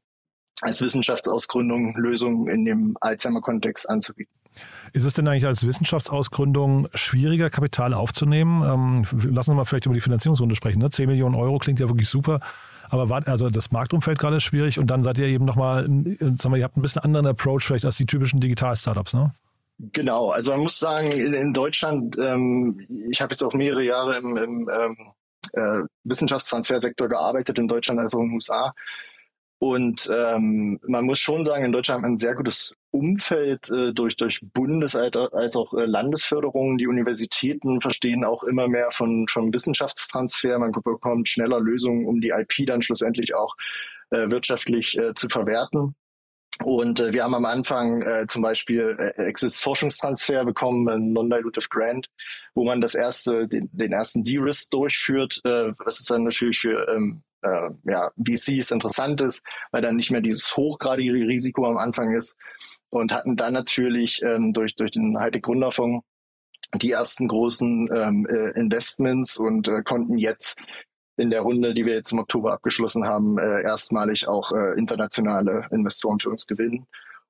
als 0.62 0.80
Wissenschaftsausgründung 0.80 1.94
Lösungen 1.96 2.48
in 2.48 2.64
dem 2.64 2.96
Alzheimer-Kontext 2.98 3.90
anzubieten. 3.90 4.32
Ist 4.92 5.04
es 5.04 5.14
denn 5.14 5.28
eigentlich 5.28 5.46
als 5.46 5.66
Wissenschaftsausgründung 5.66 6.88
schwieriger, 6.94 7.50
Kapital 7.50 7.94
aufzunehmen? 7.94 8.62
Ähm, 8.62 9.32
lassen 9.32 9.50
Sie 9.50 9.56
mal 9.56 9.64
vielleicht 9.64 9.86
über 9.86 9.94
die 9.94 10.00
Finanzierungsrunde 10.00 10.54
sprechen. 10.54 10.78
Ne? 10.78 10.90
10 10.90 11.08
Millionen 11.08 11.34
Euro 11.34 11.58
klingt 11.58 11.80
ja 11.80 11.88
wirklich 11.88 12.08
super. 12.08 12.40
Aber 12.88 13.08
war, 13.08 13.26
also 13.26 13.50
das 13.50 13.72
Marktumfeld 13.72 14.18
gerade 14.18 14.40
schwierig 14.40 14.78
und 14.78 14.88
dann 14.88 15.02
seid 15.02 15.18
ihr 15.18 15.26
eben 15.26 15.44
nochmal, 15.44 15.84
sagen 15.84 16.52
wir, 16.52 16.56
ihr 16.56 16.64
habt 16.64 16.76
ein 16.76 16.82
bisschen 16.82 17.02
anderen 17.02 17.26
Approach 17.26 17.64
vielleicht 17.64 17.84
als 17.84 17.96
die 17.96 18.06
typischen 18.06 18.40
Digital-Startups, 18.40 19.14
ne? 19.14 19.34
Genau, 19.92 20.30
also 20.30 20.52
man 20.52 20.60
muss 20.60 20.78
sagen, 20.78 21.10
in, 21.10 21.34
in 21.34 21.52
Deutschland, 21.52 22.16
ähm, 22.16 22.86
ich 23.10 23.20
habe 23.20 23.32
jetzt 23.32 23.42
auch 23.42 23.52
mehrere 23.52 23.82
Jahre 23.82 24.16
im, 24.16 24.36
im 24.36 24.70
ähm, 24.72 24.96
äh, 25.52 25.80
Wissenschaftstransfersektor 26.04 27.08
gearbeitet, 27.08 27.58
in 27.58 27.68
Deutschland 27.68 28.00
als 28.00 28.14
auch 28.14 28.20
in 28.20 28.28
den 28.28 28.34
USA. 28.34 28.72
Und 29.58 30.10
ähm, 30.14 30.78
man 30.86 31.06
muss 31.06 31.18
schon 31.18 31.44
sagen, 31.44 31.64
in 31.64 31.72
Deutschland 31.72 32.02
haben 32.02 32.10
wir 32.10 32.14
ein 32.14 32.18
sehr 32.18 32.34
gutes 32.34 32.76
Umfeld 32.90 33.70
äh, 33.70 33.92
durch, 33.94 34.16
durch 34.16 34.40
Bundes- 34.52 34.94
als 34.94 35.56
auch 35.56 35.72
äh, 35.72 35.86
Landesförderungen. 35.86 36.76
Die 36.76 36.86
Universitäten 36.86 37.80
verstehen 37.80 38.24
auch 38.24 38.44
immer 38.44 38.68
mehr 38.68 38.90
von, 38.90 39.26
von 39.28 39.52
Wissenschaftstransfer. 39.54 40.58
Man 40.58 40.72
bekommt 40.72 41.28
schneller 41.28 41.60
Lösungen, 41.60 42.06
um 42.06 42.20
die 42.20 42.30
IP 42.30 42.66
dann 42.66 42.82
schlussendlich 42.82 43.34
auch 43.34 43.54
äh, 44.10 44.30
wirtschaftlich 44.30 44.96
äh, 44.98 45.14
zu 45.14 45.28
verwerten. 45.28 45.94
Und 46.64 47.00
äh, 47.00 47.12
wir 47.12 47.24
haben 47.24 47.34
am 47.34 47.44
Anfang 47.44 48.02
äh, 48.02 48.26
zum 48.28 48.42
Beispiel 48.42 48.96
äh, 48.98 49.22
Exist 49.24 49.62
Forschungstransfer 49.62 50.44
bekommen, 50.44 50.88
ein 50.88 51.12
Non-Dilutive 51.12 51.68
Grant, 51.68 52.08
wo 52.54 52.64
man 52.64 52.80
das 52.80 52.94
erste, 52.94 53.46
den, 53.46 53.68
den 53.72 53.92
ersten 53.92 54.24
De-Risk 54.24 54.70
durchführt. 54.70 55.40
Äh, 55.44 55.72
das 55.84 56.00
ist 56.00 56.10
dann 56.10 56.24
natürlich 56.24 56.60
für 56.60 56.88
ähm, 56.88 57.22
äh, 57.42 57.70
ja, 57.84 58.10
VCs 58.16 58.70
interessant 58.70 59.20
ist, 59.20 59.44
weil 59.70 59.82
dann 59.82 59.96
nicht 59.96 60.10
mehr 60.10 60.22
dieses 60.22 60.56
hochgradige 60.56 61.12
Risiko 61.12 61.66
am 61.66 61.76
Anfang 61.76 62.14
ist. 62.14 62.36
Und 62.88 63.12
hatten 63.12 63.36
dann 63.36 63.52
natürlich 63.52 64.22
ähm, 64.22 64.52
durch, 64.52 64.74
durch 64.76 64.92
den 64.92 65.18
Hightech 65.18 65.42
Gründerfonds 65.42 66.06
die 66.74 66.92
ersten 66.92 67.28
großen 67.28 67.88
ähm, 67.94 68.26
äh, 68.26 68.58
Investments 68.58 69.36
und 69.36 69.68
äh, 69.68 69.82
konnten 69.82 70.18
jetzt 70.18 70.58
in 71.16 71.30
der 71.30 71.40
Runde, 71.40 71.74
die 71.74 71.86
wir 71.86 71.94
jetzt 71.94 72.12
im 72.12 72.18
Oktober 72.18 72.52
abgeschlossen 72.52 73.06
haben, 73.06 73.38
äh, 73.38 73.62
erstmalig 73.62 74.28
auch 74.28 74.52
äh, 74.52 74.78
internationale 74.78 75.66
Investoren 75.70 76.20
für 76.20 76.30
uns 76.30 76.46
gewinnen. 76.46 76.86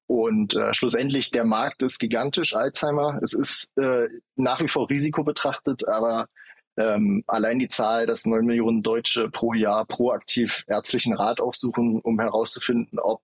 Und 0.06 0.54
äh, 0.54 0.72
schlussendlich, 0.72 1.30
der 1.30 1.44
Markt 1.44 1.82
ist 1.82 1.98
gigantisch, 1.98 2.54
Alzheimer. 2.54 3.18
Es 3.22 3.32
ist 3.32 3.76
äh, 3.76 4.08
nach 4.36 4.60
wie 4.60 4.68
vor 4.68 4.88
Risiko 4.88 5.24
betrachtet, 5.24 5.88
aber 5.88 6.28
ähm, 6.76 7.24
allein 7.26 7.58
die 7.58 7.68
Zahl, 7.68 8.06
dass 8.06 8.26
neun 8.26 8.46
Millionen 8.46 8.82
Deutsche 8.82 9.30
pro 9.30 9.54
Jahr 9.54 9.84
proaktiv 9.86 10.64
ärztlichen 10.68 11.14
Rat 11.14 11.40
aufsuchen, 11.40 12.00
um 12.00 12.20
herauszufinden, 12.20 12.98
ob 12.98 13.22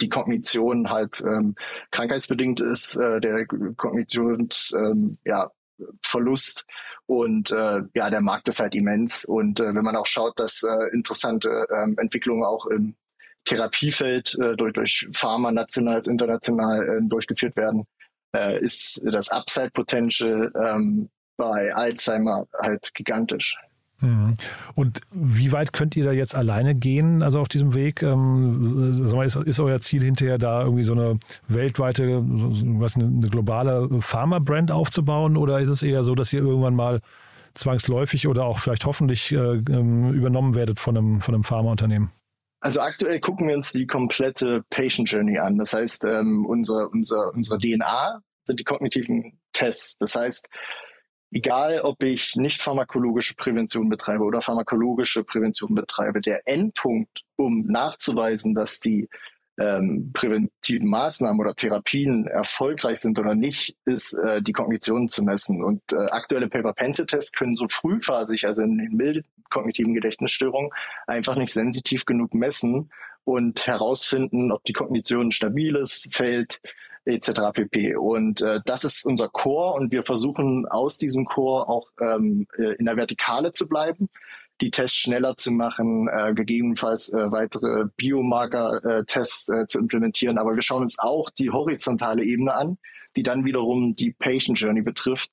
die 0.00 0.08
Kognition 0.08 0.90
halt 0.90 1.22
ähm, 1.24 1.54
krankheitsbedingt 1.92 2.60
ist, 2.60 2.96
äh, 2.96 3.20
der 3.20 3.46
Kognitions, 3.46 4.74
ähm, 4.76 5.18
ja, 5.24 5.50
Verlust 6.02 6.64
und 7.06 7.50
äh, 7.50 7.82
ja, 7.94 8.10
der 8.10 8.20
Markt 8.20 8.48
ist 8.48 8.60
halt 8.60 8.74
immens. 8.74 9.24
Und 9.24 9.60
äh, 9.60 9.74
wenn 9.74 9.84
man 9.84 9.96
auch 9.96 10.06
schaut, 10.06 10.38
dass 10.38 10.62
äh, 10.62 10.94
interessante 10.94 11.66
ähm, 11.74 11.96
Entwicklungen 11.98 12.44
auch 12.44 12.66
im 12.66 12.94
Therapiefeld 13.44 14.36
äh, 14.40 14.56
durch, 14.56 14.72
durch 14.72 15.08
Pharma 15.12 15.50
national 15.50 15.96
als 15.96 16.06
international 16.06 16.82
äh, 16.82 17.08
durchgeführt 17.08 17.56
werden, 17.56 17.84
äh, 18.34 18.60
ist 18.60 19.02
das 19.04 19.28
Upside 19.30 19.70
Potential 19.72 20.52
ähm, 20.54 21.10
bei 21.36 21.74
Alzheimer 21.74 22.46
halt 22.60 22.94
gigantisch. 22.94 23.56
Mhm. 24.02 24.34
Und 24.74 25.00
wie 25.12 25.52
weit 25.52 25.72
könnt 25.72 25.96
ihr 25.96 26.04
da 26.04 26.12
jetzt 26.12 26.34
alleine 26.34 26.74
gehen, 26.74 27.22
also 27.22 27.40
auf 27.40 27.48
diesem 27.48 27.74
Weg? 27.74 28.02
Ähm, 28.02 29.10
mal, 29.12 29.26
ist, 29.26 29.60
euer 29.60 29.80
Ziel 29.80 30.02
hinterher 30.02 30.38
da 30.38 30.62
irgendwie 30.62 30.82
so 30.82 30.92
eine 30.92 31.18
weltweite, 31.48 32.22
was 32.22 32.96
eine, 32.96 33.28
globale 33.28 33.88
Pharma-Brand 34.00 34.70
aufzubauen 34.70 35.36
oder 35.36 35.60
ist 35.60 35.68
es 35.68 35.82
eher 35.82 36.02
so, 36.02 36.14
dass 36.14 36.32
ihr 36.32 36.40
irgendwann 36.40 36.74
mal 36.74 37.00
zwangsläufig 37.54 38.26
oder 38.26 38.44
auch 38.44 38.58
vielleicht 38.58 38.84
hoffentlich 38.84 39.30
äh, 39.32 39.36
ähm, 39.36 40.12
übernommen 40.12 40.54
werdet 40.54 40.80
von 40.80 40.96
einem, 40.96 41.20
von 41.20 41.34
einem 41.34 41.44
Pharmaunternehmen? 41.44 42.10
Also 42.60 42.80
aktuell 42.80 43.20
gucken 43.20 43.48
wir 43.48 43.56
uns 43.56 43.72
die 43.72 43.86
komplette 43.86 44.62
Patient 44.70 45.10
Journey 45.10 45.38
an. 45.38 45.58
Das 45.58 45.72
heißt, 45.72 46.04
ähm, 46.04 46.46
unser, 46.46 46.90
unser, 46.92 47.32
unsere 47.34 47.58
DNA 47.58 48.22
sind 48.46 48.60
die 48.60 48.64
kognitiven 48.64 49.38
Tests. 49.52 49.96
Das 49.98 50.14
heißt, 50.14 50.48
egal 51.32 51.80
ob 51.80 52.02
ich 52.02 52.36
nicht 52.36 52.62
pharmakologische 52.62 53.34
Prävention 53.34 53.88
betreibe 53.88 54.24
oder 54.24 54.42
pharmakologische 54.42 55.24
Prävention 55.24 55.74
betreibe, 55.74 56.20
der 56.20 56.46
Endpunkt, 56.46 57.22
um 57.36 57.66
nachzuweisen, 57.66 58.54
dass 58.54 58.80
die 58.80 59.08
ähm, 59.58 60.10
präventiven 60.12 60.88
Maßnahmen 60.88 61.40
oder 61.40 61.54
Therapien 61.54 62.26
erfolgreich 62.26 63.00
sind 63.00 63.18
oder 63.18 63.34
nicht, 63.34 63.76
ist 63.84 64.14
äh, 64.14 64.40
die 64.42 64.52
Kognition 64.52 65.08
zu 65.08 65.22
messen. 65.22 65.62
Und 65.62 65.82
äh, 65.92 65.96
aktuelle 66.10 66.48
Paper-Pencil-Tests 66.48 67.32
können 67.32 67.54
so 67.54 67.66
frühphasig, 67.68 68.46
also 68.46 68.62
in 68.62 68.78
den 68.78 68.96
milden 68.96 69.24
kognitiven 69.50 69.94
Gedächtnisstörungen, 69.94 70.70
einfach 71.06 71.36
nicht 71.36 71.52
sensitiv 71.52 72.06
genug 72.06 72.34
messen 72.34 72.90
und 73.24 73.66
herausfinden, 73.66 74.50
ob 74.50 74.64
die 74.64 74.72
Kognition 74.72 75.30
stabil 75.30 75.76
ist, 75.76 76.14
fällt, 76.14 76.60
etc. 77.04 77.52
pp. 77.52 77.96
Und 77.96 78.42
äh, 78.42 78.60
das 78.64 78.84
ist 78.84 79.04
unser 79.04 79.28
Core 79.28 79.74
und 79.74 79.92
wir 79.92 80.02
versuchen 80.02 80.66
aus 80.66 80.98
diesem 80.98 81.24
Core 81.24 81.68
auch 81.68 81.88
ähm, 82.00 82.46
äh, 82.56 82.74
in 82.74 82.86
der 82.86 82.96
Vertikale 82.96 83.52
zu 83.52 83.68
bleiben, 83.68 84.08
die 84.60 84.70
Tests 84.70 84.96
schneller 84.96 85.36
zu 85.36 85.50
machen, 85.50 86.08
äh, 86.12 86.32
gegebenenfalls 86.34 87.12
äh, 87.12 87.32
weitere 87.32 87.86
Biomarker-Tests 87.96 89.48
äh, 89.48 89.66
zu 89.66 89.78
implementieren. 89.78 90.38
Aber 90.38 90.54
wir 90.54 90.62
schauen 90.62 90.82
uns 90.82 90.98
auch 90.98 91.30
die 91.30 91.50
horizontale 91.50 92.22
Ebene 92.22 92.54
an, 92.54 92.78
die 93.16 93.22
dann 93.22 93.44
wiederum 93.44 93.96
die 93.96 94.12
Patient 94.12 94.58
Journey 94.58 94.82
betrifft. 94.82 95.30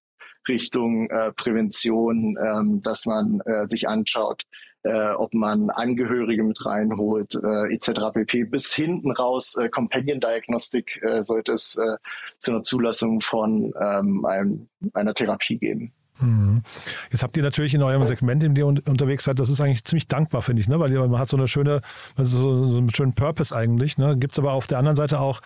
Richtung 0.47 1.09
äh, 1.09 1.31
Prävention, 1.33 2.37
ähm, 2.43 2.81
dass 2.81 3.05
man 3.05 3.41
äh, 3.45 3.67
sich 3.67 3.87
anschaut, 3.87 4.45
äh, 4.83 5.11
ob 5.11 5.33
man 5.33 5.69
Angehörige 5.69 6.43
mit 6.43 6.65
reinholt, 6.65 7.35
äh, 7.35 7.73
etc. 7.73 8.13
pp. 8.13 8.45
Bis 8.45 8.73
hinten 8.73 9.11
raus 9.11 9.55
äh, 9.55 9.69
Companion 9.69 10.19
Diagnostik 10.19 11.01
äh, 11.03 11.23
sollte 11.23 11.53
es 11.53 11.75
äh, 11.75 11.97
zu 12.39 12.51
einer 12.51 12.63
Zulassung 12.63 13.21
von 13.21 13.73
ähm, 13.79 14.25
einem, 14.25 14.67
einer 14.93 15.13
Therapie 15.13 15.57
geben. 15.57 15.91
Mhm. 16.21 16.63
Jetzt 17.11 17.23
habt 17.23 17.37
ihr 17.37 17.43
natürlich 17.43 17.73
in 17.73 17.83
eurem 17.83 18.05
Segment, 18.05 18.43
in 18.43 18.53
dem 18.53 18.75
ihr 18.75 18.89
unterwegs 18.89 19.23
seid, 19.23 19.39
das 19.39 19.49
ist 19.49 19.61
eigentlich 19.61 19.85
ziemlich 19.85 20.07
dankbar, 20.07 20.41
finde 20.41 20.61
ich, 20.61 20.67
ne? 20.67 20.79
weil 20.79 20.91
man 21.07 21.19
hat 21.19 21.29
so 21.29 21.37
eine 21.37 21.47
schöne, 21.47 21.81
also 22.15 22.65
so 22.65 22.77
einen 22.77 22.93
schönen 22.93 23.13
Purpose 23.13 23.55
eigentlich. 23.55 23.97
Ne? 23.97 24.17
Gibt 24.17 24.33
es 24.33 24.39
aber 24.39 24.53
auf 24.53 24.67
der 24.67 24.79
anderen 24.79 24.95
Seite 24.95 25.19
auch 25.19 25.41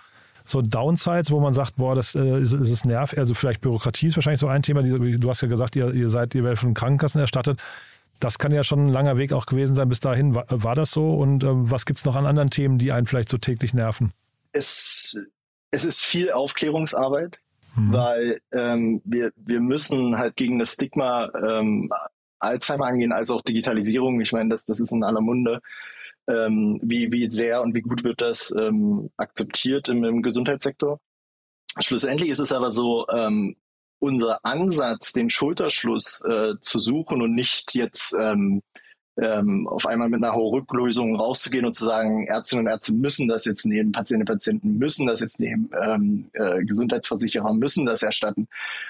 so 0.45 0.61
Downsides, 0.61 1.31
wo 1.31 1.39
man 1.39 1.53
sagt, 1.53 1.77
boah, 1.77 1.95
das 1.95 2.15
äh, 2.15 2.41
ist, 2.41 2.53
ist 2.53 2.69
es 2.69 2.85
nervt, 2.85 3.17
also 3.17 3.33
vielleicht 3.33 3.61
Bürokratie 3.61 4.07
ist 4.07 4.17
wahrscheinlich 4.17 4.41
so 4.41 4.47
ein 4.47 4.61
Thema. 4.61 4.83
Die, 4.83 5.19
du 5.19 5.29
hast 5.29 5.41
ja 5.41 5.47
gesagt, 5.47 5.75
ihr, 5.75 5.93
ihr 5.93 6.09
seid, 6.09 6.35
ihr 6.35 6.43
werdet 6.43 6.59
von 6.59 6.73
Krankenkassen 6.73 7.21
erstattet 7.21 7.61
das 8.23 8.37
kann 8.37 8.53
ja 8.53 8.63
schon 8.63 8.87
ein 8.87 8.89
langer 8.89 9.17
Weg 9.17 9.33
auch 9.33 9.45
gewesen 9.45 9.75
sein 9.75 9.89
bis 9.89 9.99
dahin. 9.99 10.33
War, 10.35 10.45
war 10.49 10.75
das 10.75 10.91
so? 10.91 11.13
Und 11.13 11.43
ähm, 11.43 11.69
was 11.69 11.85
gibt 11.85 11.99
es 11.99 12.05
noch 12.05 12.15
an 12.15 12.25
anderen 12.25 12.49
Themen, 12.49 12.77
die 12.77 12.91
einen 12.91 13.05
vielleicht 13.05 13.29
so 13.29 13.37
täglich 13.37 13.73
nerven? 13.73 14.13
Es, 14.53 15.17
es 15.71 15.83
ist 15.83 16.01
viel 16.01 16.31
Aufklärungsarbeit, 16.31 17.39
mhm. 17.75 17.93
weil 17.93 18.39
ähm, 18.51 19.01
wir, 19.03 19.31
wir 19.35 19.59
müssen 19.59 20.17
halt 20.17 20.35
gegen 20.35 20.59
das 20.59 20.73
Stigma 20.73 21.29
ähm, 21.35 21.91
Alzheimer 22.39 22.85
angehen, 22.85 23.11
als 23.11 23.29
auch 23.29 23.41
Digitalisierung. 23.41 24.21
Ich 24.21 24.31
meine, 24.31 24.49
das, 24.49 24.65
das 24.65 24.79
ist 24.79 24.91
in 24.91 25.03
aller 25.03 25.21
Munde. 25.21 25.59
Ähm, 26.27 26.79
wie, 26.81 27.11
wie 27.11 27.29
sehr 27.29 27.61
und 27.61 27.75
wie 27.75 27.81
gut 27.81 28.05
wird 28.05 28.21
das 28.21 28.53
ähm, 28.57 29.09
akzeptiert 29.17 29.89
im, 29.89 30.05
im 30.05 30.21
Gesundheitssektor? 30.21 30.99
Schlussendlich 31.79 32.29
ist 32.29 32.39
es 32.39 32.53
aber 32.53 32.71
so, 32.71 33.05
ähm, 33.13 33.57
unser 34.03 34.43
Ansatz, 34.43 35.13
den 35.13 35.29
Schulterschluss 35.29 36.21
äh, 36.27 36.55
zu 36.59 36.77
suchen 36.77 37.21
und 37.21 37.33
nicht 37.33 37.73
jetzt 37.73 38.13
ähm, 38.19 38.61
ähm, 39.15 39.65
auf 39.67 39.85
einmal 39.85 40.09
mit 40.09 40.21
einer 40.21 40.35
Rücklösung 40.35 41.15
rauszugehen 41.15 41.65
und 41.65 41.73
zu 41.73 41.85
sagen, 41.85 42.25
Ärztinnen 42.25 42.65
und 42.65 42.71
Ärzte 42.71 42.91
müssen 42.91 43.29
das 43.29 43.45
jetzt 43.45 43.65
nehmen, 43.65 43.93
Patientinnen 43.93 44.27
und 44.27 44.33
Patienten 44.33 44.77
müssen 44.77 45.07
das 45.07 45.21
jetzt 45.21 45.39
nehmen, 45.39 45.69
ähm, 45.81 46.25
äh, 46.33 46.65
Gesundheitsversicherer 46.65 47.53
müssen 47.53 47.85
das 47.85 48.03
erstatten. 48.03 48.47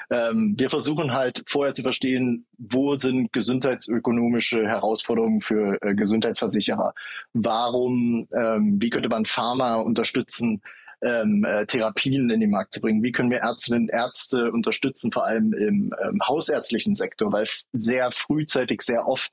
Ähm, 0.10 0.56
wir 0.58 0.72
versuchen 0.72 1.14
halt 1.14 1.44
vorher 1.46 1.76
zu 1.76 1.84
verstehen, 1.84 2.46
wo 2.58 2.96
sind 2.96 3.32
gesundheitsökonomische 3.34 4.66
Herausforderungen 4.66 5.42
für 5.42 5.78
äh, 5.84 5.94
Gesundheitsversicherer? 5.94 6.96
Warum, 7.34 8.28
ähm, 8.36 8.82
wie 8.82 8.90
könnte 8.90 9.10
man 9.10 9.26
Pharma 9.26 9.76
unterstützen? 9.76 10.62
Ähm, 11.04 11.44
äh, 11.44 11.66
Therapien 11.66 12.30
in 12.30 12.40
den 12.40 12.50
Markt 12.50 12.74
zu 12.74 12.82
bringen? 12.82 13.04
Wie 13.04 13.12
können 13.12 13.30
wir 13.30 13.40
Ärztinnen 13.40 13.84
und 13.84 13.90
Ärzte 13.90 14.52
unterstützen, 14.52 15.12
vor 15.12 15.26
allem 15.26 15.54
im 15.54 15.94
ähm, 16.04 16.20
hausärztlichen 16.28 16.96
Sektor, 16.96 17.32
weil 17.32 17.46
sehr 17.74 18.12
frühzeitig, 18.12 18.82
sehr 18.82 19.08
oft 19.08 19.32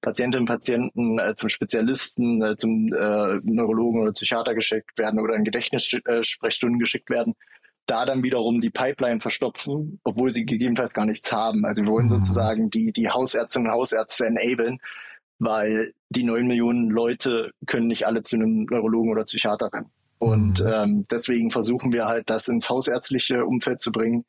Patientinnen 0.00 0.42
und 0.42 0.46
Patienten 0.46 1.18
äh, 1.18 1.34
zum 1.34 1.48
Spezialisten, 1.48 2.42
äh, 2.42 2.56
zum 2.56 2.92
äh, 2.92 3.40
Neurologen 3.42 4.02
oder 4.02 4.12
Psychiater 4.12 4.54
geschickt 4.54 4.96
werden 4.96 5.20
oder 5.20 5.34
in 5.34 5.44
Gedächtnissprechstunden 5.44 6.78
geschickt 6.78 7.10
werden, 7.10 7.34
da 7.86 8.06
dann 8.06 8.22
wiederum 8.22 8.60
die 8.60 8.70
Pipeline 8.70 9.20
verstopfen, 9.20 9.98
obwohl 10.04 10.30
sie 10.32 10.44
gegebenenfalls 10.44 10.94
gar 10.94 11.06
nichts 11.06 11.32
haben. 11.32 11.64
Also 11.64 11.82
wir 11.82 11.90
wollen 11.90 12.06
mhm. 12.06 12.16
sozusagen 12.16 12.70
die, 12.70 12.92
die 12.92 13.08
Hausärztinnen 13.08 13.68
und 13.68 13.74
Hausärzte 13.74 14.26
enablen, 14.26 14.78
weil 15.38 15.94
die 16.10 16.22
neun 16.22 16.46
Millionen 16.46 16.90
Leute 16.90 17.52
können 17.66 17.88
nicht 17.88 18.06
alle 18.06 18.22
zu 18.22 18.36
einem 18.36 18.64
Neurologen 18.64 19.10
oder 19.10 19.24
Psychiater 19.24 19.70
rennen. 19.72 19.90
Und 20.18 20.64
ähm, 20.66 21.04
deswegen 21.10 21.50
versuchen 21.50 21.92
wir 21.92 22.06
halt, 22.06 22.28
das 22.28 22.48
ins 22.48 22.68
hausärztliche 22.68 23.44
Umfeld 23.44 23.80
zu 23.80 23.92
bringen 23.92 24.24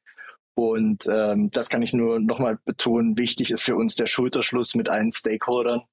und 0.59 1.07
ähm, 1.09 1.49
das 1.51 1.69
kann 1.69 1.81
ich 1.81 1.93
nur 1.93 2.19
nochmal 2.19 2.59
betonen. 2.65 3.17
Wichtig 3.17 3.49
ist 3.49 3.61
für 3.61 3.77
uns 3.77 3.95
der 3.95 4.07
Schulterschluss 4.07 4.75
mit 4.75 4.89
allen 4.89 5.13
Stakeholdern. 5.13 5.83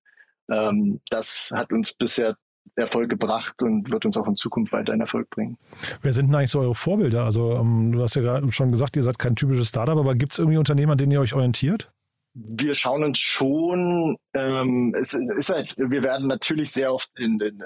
Ähm, 0.50 1.00
das 1.08 1.52
hat 1.54 1.72
uns 1.72 1.92
bisher 1.92 2.36
Erfolg 2.74 3.08
gebracht 3.08 3.62
und 3.62 3.92
wird 3.92 4.04
uns 4.06 4.16
auch 4.16 4.26
in 4.26 4.34
Zukunft 4.34 4.72
weiterhin 4.72 5.00
Erfolg 5.00 5.30
bringen. 5.30 5.56
Wer 6.02 6.12
sind 6.12 6.26
denn 6.26 6.34
eigentlich 6.34 6.50
so 6.50 6.58
eure 6.58 6.74
Vorbilder? 6.74 7.24
Also 7.24 7.52
ähm, 7.52 7.92
du 7.92 8.02
hast 8.02 8.16
ja 8.16 8.22
gerade 8.22 8.50
schon 8.52 8.72
gesagt, 8.72 8.96
ihr 8.96 9.04
seid 9.04 9.20
kein 9.20 9.36
typisches 9.36 9.68
Startup, 9.68 9.96
aber 9.96 10.16
gibt 10.16 10.32
es 10.32 10.38
irgendwie 10.40 10.58
Unternehmen, 10.58 10.90
an 10.90 10.98
denen 10.98 11.12
ihr 11.12 11.20
euch 11.20 11.34
orientiert? 11.34 11.92
Wir 12.38 12.74
schauen 12.74 13.02
uns 13.02 13.18
schon, 13.18 14.18
ähm, 14.34 14.94
es 14.94 15.14
ist 15.14 15.48
halt, 15.48 15.74
wir 15.78 16.02
werden 16.02 16.26
natürlich 16.26 16.70
sehr 16.70 16.92
oft 16.92 17.10
in 17.18 17.38
den 17.38 17.62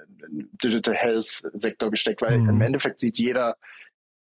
Digital 0.63 0.95
Health 0.95 1.43
Sektor 1.55 1.91
gesteckt, 1.91 2.23
weil 2.23 2.39
mhm. 2.39 2.51
im 2.51 2.61
Endeffekt 2.61 3.01
sieht 3.01 3.19
jeder 3.19 3.57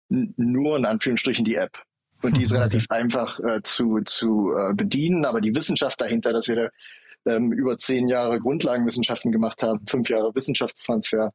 nur 0.09 0.77
in 0.77 0.85
Anführungsstrichen 0.85 1.45
die 1.45 1.55
App. 1.55 1.79
Und 2.23 2.35
die 2.35 2.43
ist 2.43 2.53
relativ 2.55 2.85
einfach 2.89 3.39
äh, 3.41 3.61
zu, 3.63 3.99
zu 4.05 4.53
äh, 4.57 4.73
bedienen, 4.73 5.23
aber 5.23 5.39
die 5.39 5.55
Wissenschaft 5.55 6.01
dahinter, 6.01 6.33
dass 6.33 6.47
wir 6.47 6.55
da 6.55 6.69
ähm, 7.35 7.51
über 7.51 7.77
zehn 7.77 8.09
Jahre 8.09 8.39
Grundlagenwissenschaften 8.39 9.31
gemacht 9.31 9.61
haben, 9.61 9.85
fünf 9.85 10.09
Jahre 10.09 10.33
Wissenschaftstransfer 10.33 11.31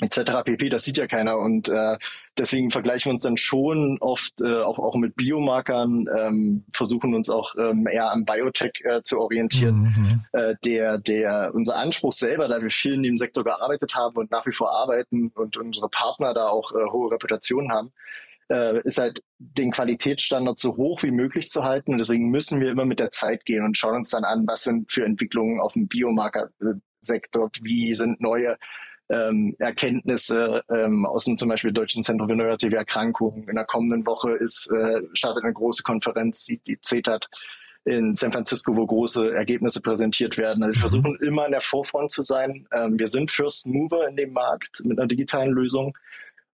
etc. 0.00 0.42
pp, 0.44 0.68
das 0.68 0.84
sieht 0.84 0.96
ja 0.96 1.06
keiner 1.06 1.38
und 1.38 1.68
äh, 1.68 1.96
deswegen 2.38 2.70
vergleichen 2.70 3.10
wir 3.10 3.14
uns 3.14 3.22
dann 3.22 3.36
schon 3.36 3.98
oft 4.00 4.40
äh, 4.40 4.62
auch, 4.62 4.78
auch 4.78 4.96
mit 4.96 5.16
Biomarkern, 5.16 6.06
ähm, 6.18 6.64
versuchen 6.72 7.14
uns 7.14 7.28
auch 7.28 7.54
ähm, 7.58 7.86
eher 7.86 8.10
am 8.10 8.24
Biotech 8.24 8.82
äh, 8.84 9.02
zu 9.02 9.18
orientieren. 9.20 9.80
Mhm. 9.80 10.24
Äh, 10.32 10.54
der, 10.64 10.98
der, 10.98 11.50
unser 11.54 11.76
Anspruch 11.76 12.12
selber, 12.12 12.48
da 12.48 12.62
wir 12.62 12.70
viel 12.70 12.94
in 12.94 13.02
dem 13.02 13.18
Sektor 13.18 13.44
gearbeitet 13.44 13.94
haben 13.94 14.16
und 14.16 14.30
nach 14.30 14.46
wie 14.46 14.52
vor 14.52 14.70
arbeiten 14.72 15.30
und 15.34 15.56
unsere 15.56 15.88
Partner 15.88 16.34
da 16.34 16.48
auch 16.48 16.72
äh, 16.72 16.90
hohe 16.90 17.12
Reputationen 17.12 17.72
haben, 17.72 17.92
äh, 18.50 18.80
ist 18.82 18.98
halt 18.98 19.22
den 19.38 19.70
Qualitätsstandard 19.70 20.58
so 20.58 20.76
hoch 20.76 21.02
wie 21.02 21.10
möglich 21.10 21.48
zu 21.48 21.64
halten. 21.64 21.92
Und 21.92 21.98
deswegen 21.98 22.30
müssen 22.30 22.60
wir 22.60 22.70
immer 22.70 22.84
mit 22.84 22.98
der 22.98 23.10
Zeit 23.10 23.44
gehen 23.44 23.64
und 23.64 23.76
schauen 23.76 23.96
uns 23.96 24.10
dann 24.10 24.24
an, 24.24 24.44
was 24.46 24.64
sind 24.64 24.90
für 24.90 25.04
Entwicklungen 25.04 25.60
auf 25.60 25.74
dem 25.74 25.88
Biomarkersektor, 25.88 27.50
wie 27.62 27.94
sind 27.94 28.20
neue 28.20 28.56
ähm, 29.10 29.54
Erkenntnisse 29.58 30.62
ähm, 30.70 31.04
aus 31.04 31.24
dem 31.24 31.36
zum 31.36 31.48
Beispiel 31.48 31.72
Deutschen 31.72 32.02
Zentrum 32.02 32.28
für 32.28 32.36
Neurotive 32.36 32.76
Erkrankungen. 32.76 33.48
In 33.48 33.56
der 33.56 33.64
kommenden 33.64 34.06
Woche 34.06 34.32
ist, 34.32 34.70
äh, 34.70 35.02
startet 35.12 35.44
eine 35.44 35.52
große 35.52 35.82
Konferenz, 35.82 36.44
die, 36.44 36.58
die 36.58 36.78
CETAT 36.80 37.28
in 37.84 38.14
San 38.14 38.30
Francisco, 38.30 38.76
wo 38.76 38.86
große 38.86 39.34
Ergebnisse 39.34 39.80
präsentiert 39.80 40.36
werden. 40.38 40.62
Also 40.62 40.74
wir 40.74 40.78
mhm. 40.78 40.80
versuchen 40.80 41.18
immer 41.22 41.46
in 41.46 41.52
der 41.52 41.60
Vorfront 41.60 42.12
zu 42.12 42.22
sein. 42.22 42.66
Ähm, 42.72 42.98
wir 42.98 43.08
sind 43.08 43.30
First 43.30 43.66
Mover 43.66 44.08
in 44.08 44.16
dem 44.16 44.32
Markt 44.32 44.82
mit 44.84 44.98
einer 44.98 45.08
digitalen 45.08 45.50
Lösung 45.50 45.96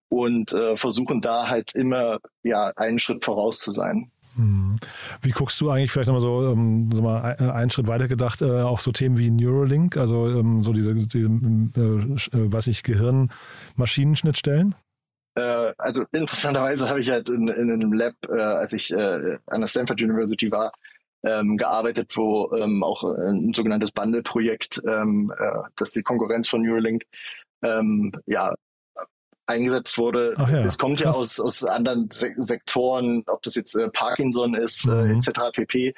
und 0.09 0.53
äh, 0.53 0.77
versuchen 0.77 1.21
da 1.21 1.49
halt 1.49 1.75
immer 1.75 2.21
ja 2.43 2.73
einen 2.77 2.99
Schritt 2.99 3.25
voraus 3.25 3.59
zu 3.59 3.71
sein. 3.71 4.11
Hm. 4.37 4.77
Wie 5.23 5.31
guckst 5.31 5.61
du 5.61 5.71
eigentlich 5.71 5.91
vielleicht 5.91 6.09
nochmal 6.09 6.21
so, 6.21 6.53
ähm, 6.53 6.91
so 6.93 7.03
mal 7.03 7.37
äh, 7.39 7.51
einen 7.51 7.71
Schritt 7.71 7.87
weiter 7.87 8.07
gedacht 8.07 8.43
äh, 8.43 8.63
auf 8.63 8.83
so 8.83 8.93
Themen 8.93 9.19
wie 9.19 9.31
Neuralink, 9.31 9.97
also 9.97 10.29
ähm, 10.29 10.63
so 10.63 10.73
diese, 10.73 10.95
diese 10.95 11.19
äh, 11.19 11.27
äh, 11.27 12.53
was 12.53 12.67
ich 12.67 12.83
Gehirn-Maschinenschnittstellen? 12.83 14.75
Äh, 15.35 15.73
also 15.79 16.05
interessanterweise 16.13 16.89
habe 16.89 17.01
ich 17.01 17.11
halt 17.11 17.31
in, 17.31 17.49
in 17.49 17.71
einem 17.71 17.93
Lab, 17.93 18.15
äh, 18.29 18.41
als 18.41 18.73
ich 18.73 18.95
an 18.95 19.61
der 19.61 19.67
Stanford 19.67 20.01
University 20.01 20.51
war, 20.51 20.71
ähm, 21.25 21.57
gearbeitet, 21.57 22.13
wo 22.15 22.53
ähm, 22.55 22.83
auch 22.85 23.03
ein 23.03 23.53
sogenanntes 23.55 23.91
Bundle-Projekt, 23.91 24.83
ähm, 24.87 25.33
das 25.77 25.91
die 25.93 26.03
Konkurrenz 26.03 26.49
von 26.49 26.63
Neuralink, 26.63 27.05
ähm, 27.63 28.13
ja, 28.27 28.55
eingesetzt 29.47 29.99
wurde. 29.99 30.35
Ja, 30.39 30.65
es 30.65 30.79
kommt 30.79 31.01
krass. 31.01 31.17
ja 31.17 31.21
aus, 31.21 31.41
aus 31.41 31.65
anderen 31.65 32.09
Se 32.13 32.35
Sektoren, 32.39 33.23
ob 33.27 33.43
das 33.43 33.55
jetzt 33.55 33.75
äh, 33.75 33.89
Parkinson 33.91 34.55
ist, 34.55 34.87
äh, 34.87 34.91
mhm. 34.91 35.11
äh, 35.11 35.15
etc. 35.15 35.41
pp. 35.53 35.95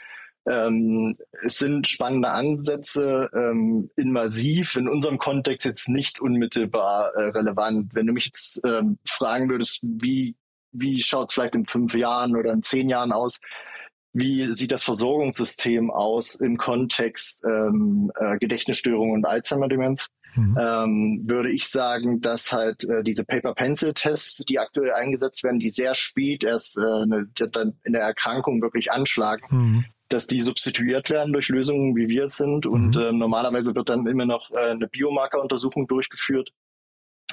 Ähm, 0.47 1.15
es 1.45 1.59
sind 1.59 1.87
spannende 1.87 2.31
Ansätze, 2.31 3.29
ähm, 3.35 3.91
invasiv, 3.97 4.77
in 4.77 4.89
unserem 4.89 5.19
Kontext 5.19 5.67
jetzt 5.67 5.89
nicht 5.89 6.21
unmittelbar 6.21 7.13
äh, 7.15 7.31
relevant. 7.31 7.95
Wenn 7.95 8.07
du 8.07 8.13
mich 8.13 8.27
jetzt 8.27 8.61
ähm, 8.65 8.99
fragen 9.07 9.51
würdest, 9.51 9.81
wie, 9.83 10.37
wie 10.73 11.01
schaut 11.01 11.29
es 11.29 11.35
vielleicht 11.35 11.55
in 11.55 11.67
fünf 11.67 11.95
Jahren 11.95 12.35
oder 12.37 12.53
in 12.53 12.63
zehn 12.63 12.89
Jahren 12.89 13.13
aus, 13.13 13.41
wie 14.19 14.53
sieht 14.53 14.73
das 14.73 14.83
Versorgungssystem 14.83 15.91
aus 15.91 16.35
im 16.35 16.57
Kontext 16.57 17.41
ähm, 17.45 18.11
äh, 18.17 18.37
Gedächtnisstörungen 18.39 19.15
und 19.15 19.25
Alzheimer-Demenz? 19.25 20.09
Mhm. 20.35 20.59
Ähm, 20.61 21.23
würde 21.25 21.51
ich 21.51 21.69
sagen, 21.69 22.21
dass 22.21 22.53
halt 22.53 22.85
äh, 22.85 23.03
diese 23.03 23.25
Paper-Pencil-Tests, 23.25 24.45
die 24.49 24.59
aktuell 24.59 24.93
eingesetzt 24.93 25.43
werden, 25.45 25.59
die 25.59 25.71
sehr 25.71 25.95
spät 25.95 26.45
erst 26.45 26.79
äh, 26.79 26.81
eine, 26.83 27.29
dann 27.53 27.79
in 27.85 27.93
der 27.93 28.03
Erkrankung 28.03 28.61
wirklich 28.61 28.93
anschlagen, 28.93 29.45
mhm. 29.51 29.85
dass 30.09 30.27
die 30.27 30.43
substituiert 30.43 31.11
werden 31.11 31.33
durch 31.33 31.49
Lösungen, 31.49 31.97
wie 31.97 32.09
wir 32.09 32.25
es 32.25 32.37
sind. 32.37 32.67
Mhm. 32.67 32.73
Und 32.73 32.97
äh, 32.97 33.13
normalerweise 33.13 33.75
wird 33.75 33.89
dann 33.89 34.07
immer 34.07 34.27
noch 34.27 34.51
äh, 34.51 34.71
eine 34.71 34.89
Biomarkeruntersuchung 34.89 35.87
durchgeführt, 35.87 36.51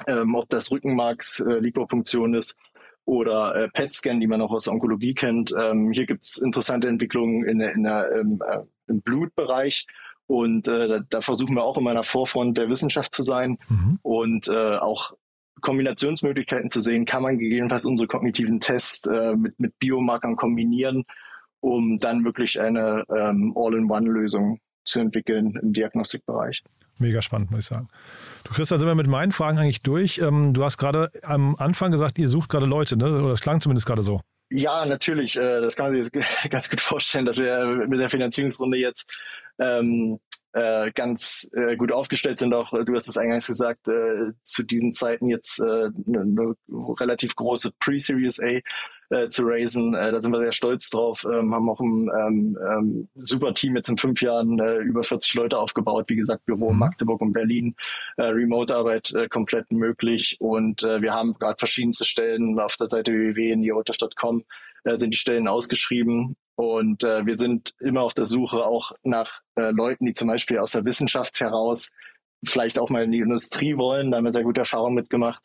ähm, 0.06 0.34
ob 0.34 0.48
das 0.48 0.70
Rückenmarks-Lipopunktion 0.70 2.34
äh, 2.34 2.38
ist 2.38 2.56
oder 3.06 3.54
äh, 3.54 3.68
PET-Scan, 3.70 4.20
die 4.20 4.26
man 4.26 4.42
auch 4.42 4.50
aus 4.50 4.68
Onkologie 4.68 5.14
kennt. 5.14 5.54
Ähm, 5.58 5.92
hier 5.92 6.06
gibt 6.06 6.24
es 6.24 6.36
interessante 6.36 6.88
Entwicklungen 6.88 7.44
in, 7.48 7.60
in 7.60 7.84
der, 7.84 8.12
im, 8.12 8.42
äh, 8.44 8.58
im 8.88 9.00
Blutbereich. 9.00 9.86
Und 10.26 10.66
äh, 10.66 10.88
da, 10.88 11.00
da, 11.08 11.20
versuchen 11.20 11.54
wir 11.54 11.62
auch 11.62 11.78
immer 11.78 11.90
in 11.90 11.96
der 11.96 12.02
Vorfront 12.02 12.58
der 12.58 12.68
Wissenschaft 12.68 13.14
zu 13.14 13.22
sein 13.22 13.58
mhm. 13.68 13.98
und 14.02 14.48
äh, 14.48 14.76
auch 14.76 15.12
Kombinationsmöglichkeiten 15.60 16.68
zu 16.68 16.80
sehen, 16.80 17.04
kann 17.06 17.22
man 17.22 17.38
gegebenenfalls 17.38 17.84
unsere 17.84 18.08
kognitiven 18.08 18.58
Tests 18.58 19.06
äh, 19.06 19.36
mit, 19.36 19.58
mit 19.58 19.78
Biomarkern 19.78 20.34
kombinieren, 20.34 21.04
um 21.60 21.98
dann 21.98 22.24
wirklich 22.24 22.60
eine 22.60 23.04
ähm, 23.08 23.54
All-in-One-Lösung 23.56 24.60
zu 24.84 24.98
entwickeln 24.98 25.58
im 25.62 25.72
Diagnostikbereich. 25.72 26.62
Mega 26.98 27.20
spannend, 27.20 27.50
muss 27.50 27.60
ich 27.60 27.66
sagen. 27.66 27.88
Du 28.44 28.54
Chris, 28.54 28.68
dann 28.68 28.78
sind 28.78 28.88
wir 28.88 28.94
mit 28.94 29.06
meinen 29.06 29.32
Fragen 29.32 29.58
eigentlich 29.58 29.80
durch. 29.80 30.18
Ähm, 30.18 30.54
du 30.54 30.64
hast 30.64 30.78
gerade 30.78 31.10
am 31.22 31.56
Anfang 31.56 31.92
gesagt, 31.92 32.18
ihr 32.18 32.28
sucht 32.28 32.48
gerade 32.48 32.66
Leute, 32.66 32.96
ne? 32.96 33.06
oder 33.06 33.30
das 33.30 33.40
klang 33.40 33.60
zumindest 33.60 33.86
gerade 33.86 34.02
so. 34.02 34.20
Ja, 34.50 34.86
natürlich. 34.86 35.36
Äh, 35.36 35.60
das 35.60 35.76
kann 35.76 35.92
man 35.92 36.02
sich 36.02 36.12
ganz 36.50 36.70
gut 36.70 36.80
vorstellen, 36.80 37.26
dass 37.26 37.38
wir 37.38 37.86
mit 37.88 38.00
der 38.00 38.08
Finanzierungsrunde 38.08 38.78
jetzt 38.78 39.12
ähm, 39.58 40.18
äh, 40.52 40.90
ganz 40.92 41.50
äh, 41.52 41.76
gut 41.76 41.92
aufgestellt 41.92 42.38
sind. 42.38 42.54
Auch 42.54 42.72
du 42.72 42.94
hast 42.94 43.08
es 43.08 43.18
eingangs 43.18 43.46
gesagt, 43.46 43.88
äh, 43.88 44.32
zu 44.42 44.62
diesen 44.62 44.92
Zeiten 44.92 45.28
jetzt 45.28 45.58
äh, 45.60 45.90
eine, 46.06 46.20
eine 46.20 46.54
relativ 46.98 47.36
große 47.36 47.72
Pre-Series 47.78 48.40
A 48.40 48.60
äh, 49.10 49.28
zu 49.28 49.44
raisen. 49.44 49.94
Äh, 49.94 50.12
da 50.12 50.20
sind 50.20 50.32
wir 50.32 50.40
sehr 50.40 50.52
stolz 50.52 50.90
drauf. 50.90 51.24
Ähm, 51.24 51.54
haben 51.54 51.68
auch 51.68 51.80
ein 51.80 52.10
ähm, 52.18 52.58
ähm, 52.66 53.08
super 53.14 53.54
Team 53.54 53.76
jetzt 53.76 53.88
in 53.88 53.98
fünf 53.98 54.22
Jahren 54.22 54.58
äh, 54.58 54.78
über 54.78 55.02
40 55.02 55.34
Leute 55.34 55.58
aufgebaut. 55.58 56.06
Wie 56.08 56.16
gesagt, 56.16 56.44
Büro 56.46 56.68
in 56.68 56.74
mhm. 56.74 56.80
Magdeburg 56.80 57.20
und 57.20 57.32
Berlin, 57.32 57.74
äh, 58.16 58.24
Remote-Arbeit 58.24 59.12
äh, 59.12 59.28
komplett 59.28 59.70
möglich. 59.72 60.36
Und 60.40 60.82
äh, 60.82 61.00
wir 61.02 61.14
haben 61.14 61.34
gerade 61.34 61.56
verschiedenste 61.58 62.04
Stellen 62.04 62.58
auf 62.58 62.76
der 62.76 62.88
Seite 62.88 63.12
www.neotisch.com 63.12 64.44
äh, 64.84 64.96
sind 64.96 65.12
die 65.12 65.18
Stellen 65.18 65.48
ausgeschrieben. 65.48 66.36
Und 66.54 67.04
äh, 67.04 67.26
wir 67.26 67.36
sind 67.36 67.74
immer 67.80 68.02
auf 68.02 68.14
der 68.14 68.24
Suche 68.24 68.64
auch 68.64 68.92
nach 69.02 69.40
äh, 69.56 69.70
Leuten, 69.72 70.06
die 70.06 70.14
zum 70.14 70.28
Beispiel 70.28 70.58
aus 70.58 70.72
der 70.72 70.84
Wissenschaft 70.84 71.38
heraus 71.40 71.90
vielleicht 72.44 72.78
auch 72.78 72.90
mal 72.90 73.04
in 73.04 73.12
die 73.12 73.20
Industrie 73.20 73.76
wollen. 73.76 74.10
Da 74.10 74.18
haben 74.18 74.24
wir 74.24 74.32
sehr 74.32 74.44
gute 74.44 74.60
Erfahrungen 74.60 74.94
mitgemacht. 74.94 75.42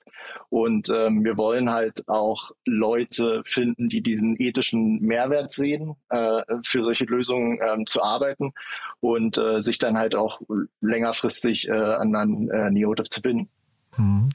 Und 0.49 0.89
ähm, 0.89 1.23
wir 1.23 1.37
wollen 1.37 1.69
halt 1.69 2.07
auch 2.07 2.51
Leute 2.65 3.41
finden, 3.45 3.89
die 3.89 4.01
diesen 4.01 4.35
ethischen 4.39 4.99
Mehrwert 4.99 5.51
sehen, 5.51 5.95
äh, 6.09 6.41
für 6.65 6.83
solche 6.83 7.05
Lösungen 7.05 7.59
ähm, 7.61 7.85
zu 7.85 8.03
arbeiten 8.03 8.53
und 8.99 9.37
äh, 9.37 9.61
sich 9.61 9.79
dann 9.79 9.97
halt 9.97 10.15
auch 10.15 10.41
längerfristig 10.81 11.67
äh, 11.67 11.71
an, 11.71 12.49
äh, 12.49 12.69
Neotif 12.69 13.09
zu 13.09 13.21
binden. 13.21 13.49
Mhm. 13.97 14.29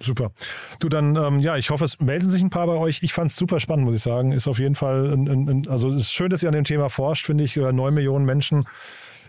Super. 0.00 0.32
Du 0.80 0.88
dann, 0.88 1.14
ähm, 1.14 1.38
ja, 1.38 1.56
ich 1.56 1.70
hoffe, 1.70 1.84
es 1.84 2.00
melden 2.00 2.28
sich 2.28 2.42
ein 2.42 2.50
paar 2.50 2.66
bei 2.66 2.74
euch. 2.74 3.02
Ich 3.02 3.12
fand 3.12 3.30
es 3.30 3.36
super 3.36 3.60
spannend, 3.60 3.84
muss 3.84 3.94
ich 3.94 4.02
sagen. 4.02 4.32
Ist 4.32 4.48
auf 4.48 4.58
jeden 4.58 4.74
Fall, 4.74 5.12
ein, 5.12 5.28
ein, 5.28 5.48
ein, 5.48 5.68
also 5.68 5.92
es 5.92 6.02
ist 6.02 6.12
schön, 6.12 6.28
dass 6.28 6.42
ihr 6.42 6.48
an 6.48 6.54
dem 6.54 6.64
Thema 6.64 6.88
forscht, 6.88 7.24
finde 7.24 7.44
ich. 7.44 7.54
Neun 7.54 7.94
Millionen 7.94 8.24
Menschen, 8.24 8.66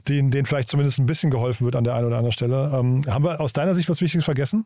denen, 0.09 0.31
denen 0.31 0.45
vielleicht 0.45 0.69
zumindest 0.69 0.99
ein 0.99 1.05
bisschen 1.05 1.31
geholfen 1.31 1.65
wird 1.65 1.75
an 1.75 1.83
der 1.83 1.95
einen 1.95 2.07
oder 2.07 2.17
anderen 2.17 2.31
Stelle. 2.31 2.71
Ähm, 2.73 3.03
haben 3.07 3.23
wir 3.23 3.39
aus 3.39 3.53
deiner 3.53 3.75
Sicht 3.75 3.89
was 3.89 4.01
Wichtiges 4.01 4.25
vergessen? 4.25 4.65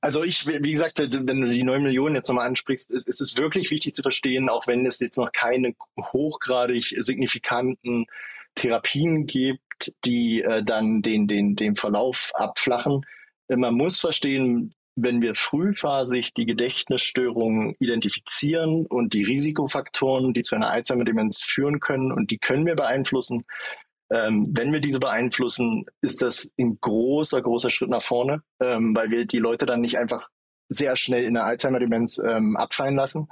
Also 0.00 0.22
ich, 0.22 0.46
wie 0.46 0.70
gesagt, 0.70 1.00
wenn 1.00 1.40
du 1.40 1.50
die 1.50 1.64
neun 1.64 1.82
Millionen 1.82 2.14
jetzt 2.14 2.28
nochmal 2.28 2.46
ansprichst, 2.46 2.90
ist, 2.90 3.08
ist 3.08 3.20
es 3.20 3.36
wirklich 3.36 3.70
wichtig 3.72 3.94
zu 3.94 4.02
verstehen, 4.02 4.48
auch 4.48 4.66
wenn 4.68 4.86
es 4.86 5.00
jetzt 5.00 5.18
noch 5.18 5.32
keine 5.32 5.74
hochgradig 6.00 6.94
signifikanten 7.00 8.06
Therapien 8.54 9.26
gibt, 9.26 9.92
die 10.04 10.42
äh, 10.42 10.62
dann 10.62 11.02
den, 11.02 11.26
den, 11.26 11.56
den 11.56 11.74
Verlauf 11.74 12.30
abflachen. 12.34 13.04
Man 13.48 13.74
muss 13.74 13.98
verstehen, 13.98 14.74
wenn 14.94 15.22
wir 15.22 15.34
frühphasig 15.34 16.34
die 16.34 16.44
Gedächtnisstörungen 16.44 17.76
identifizieren 17.78 18.86
und 18.86 19.14
die 19.14 19.22
Risikofaktoren, 19.22 20.32
die 20.32 20.42
zu 20.42 20.54
einer 20.54 20.70
Alzheimer-Demenz 20.70 21.42
führen 21.42 21.80
können, 21.80 22.12
und 22.12 22.30
die 22.30 22.38
können 22.38 22.66
wir 22.66 22.74
beeinflussen, 22.74 23.44
ähm, 24.10 24.46
wenn 24.50 24.72
wir 24.72 24.80
diese 24.80 25.00
beeinflussen, 25.00 25.84
ist 26.00 26.22
das 26.22 26.50
ein 26.58 26.78
großer, 26.80 27.42
großer 27.42 27.70
Schritt 27.70 27.90
nach 27.90 28.02
vorne, 28.02 28.42
ähm, 28.60 28.94
weil 28.94 29.10
wir 29.10 29.26
die 29.26 29.38
Leute 29.38 29.66
dann 29.66 29.80
nicht 29.80 29.98
einfach 29.98 30.28
sehr 30.68 30.96
schnell 30.96 31.24
in 31.24 31.34
der 31.34 31.44
Alzheimer-Demenz 31.44 32.18
ähm, 32.18 32.56
abfallen 32.56 32.96
lassen. 32.96 33.28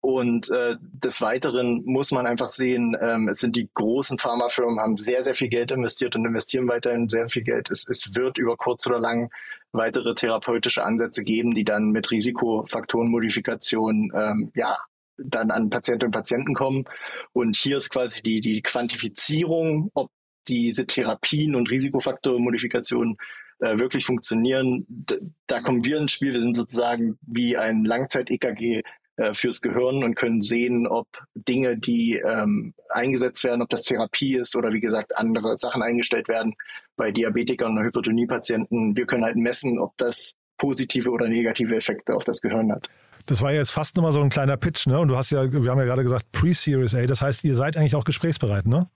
Und 0.00 0.50
äh, 0.50 0.76
des 0.80 1.22
Weiteren 1.22 1.82
muss 1.86 2.10
man 2.10 2.26
einfach 2.26 2.50
sehen, 2.50 2.94
ähm, 3.00 3.28
es 3.28 3.38
sind 3.38 3.56
die 3.56 3.70
großen 3.72 4.18
Pharmafirmen, 4.18 4.78
haben 4.78 4.98
sehr, 4.98 5.24
sehr 5.24 5.34
viel 5.34 5.48
Geld 5.48 5.72
investiert 5.72 6.14
und 6.14 6.26
investieren 6.26 6.68
weiterhin 6.68 7.08
sehr 7.08 7.26
viel 7.28 7.42
Geld. 7.42 7.70
Es, 7.70 7.88
es 7.88 8.14
wird 8.14 8.36
über 8.36 8.58
kurz 8.58 8.86
oder 8.86 9.00
lang 9.00 9.30
weitere 9.72 10.14
therapeutische 10.14 10.84
Ansätze 10.84 11.24
geben, 11.24 11.54
die 11.54 11.64
dann 11.64 11.90
mit 11.90 12.10
Risikofaktorenmodifikation 12.10 14.10
ähm, 14.14 14.52
ja, 14.54 14.76
dann 15.16 15.50
an 15.50 15.70
Patientinnen 15.70 16.08
und 16.08 16.14
Patienten 16.14 16.54
kommen. 16.54 16.84
Und 17.32 17.56
hier 17.56 17.78
ist 17.78 17.90
quasi 17.90 18.22
die, 18.22 18.40
die 18.40 18.62
Quantifizierung, 18.62 19.90
ob 19.94 20.10
diese 20.48 20.86
Therapien 20.86 21.54
und 21.54 21.70
Risikofaktormodifikationen 21.70 23.16
äh, 23.60 23.78
wirklich 23.78 24.04
funktionieren. 24.04 24.84
Da, 24.88 25.16
da 25.46 25.60
kommen 25.60 25.84
wir 25.84 25.98
ins 25.98 26.12
Spiel. 26.12 26.32
Wir 26.32 26.40
sind 26.40 26.54
sozusagen 26.54 27.18
wie 27.22 27.56
ein 27.56 27.84
Langzeit-EKG 27.84 28.82
äh, 29.16 29.32
fürs 29.32 29.60
Gehirn 29.60 30.02
und 30.02 30.16
können 30.16 30.42
sehen, 30.42 30.86
ob 30.88 31.06
Dinge, 31.34 31.78
die 31.78 32.16
ähm, 32.16 32.74
eingesetzt 32.88 33.44
werden, 33.44 33.62
ob 33.62 33.68
das 33.68 33.82
Therapie 33.82 34.34
ist 34.36 34.56
oder 34.56 34.72
wie 34.72 34.80
gesagt 34.80 35.16
andere 35.16 35.56
Sachen 35.56 35.82
eingestellt 35.82 36.28
werden 36.28 36.54
bei 36.96 37.12
Diabetikern 37.12 37.78
und 37.78 37.84
Hypertoniepatienten. 37.84 38.96
Wir 38.96 39.06
können 39.06 39.24
halt 39.24 39.36
messen, 39.36 39.78
ob 39.78 39.96
das 39.98 40.34
positive 40.58 41.10
oder 41.10 41.28
negative 41.28 41.76
Effekte 41.76 42.14
auf 42.14 42.24
das 42.24 42.40
Gehirn 42.40 42.72
hat. 42.72 42.88
Das 43.26 43.40
war 43.40 43.52
ja 43.52 43.58
jetzt 43.58 43.70
fast 43.70 43.96
nochmal 43.96 44.12
so 44.12 44.20
ein 44.20 44.28
kleiner 44.28 44.56
Pitch, 44.56 44.86
ne? 44.86 44.98
Und 44.98 45.08
du 45.08 45.16
hast 45.16 45.30
ja, 45.30 45.50
wir 45.50 45.70
haben 45.70 45.78
ja 45.78 45.84
gerade 45.84 46.02
gesagt, 46.02 46.30
Pre-Series 46.32 46.94
A, 46.94 47.06
das 47.06 47.22
heißt, 47.22 47.44
ihr 47.44 47.54
seid 47.54 47.76
eigentlich 47.76 47.94
auch 47.94 48.04
gesprächsbereit, 48.04 48.66
ne? 48.66 48.88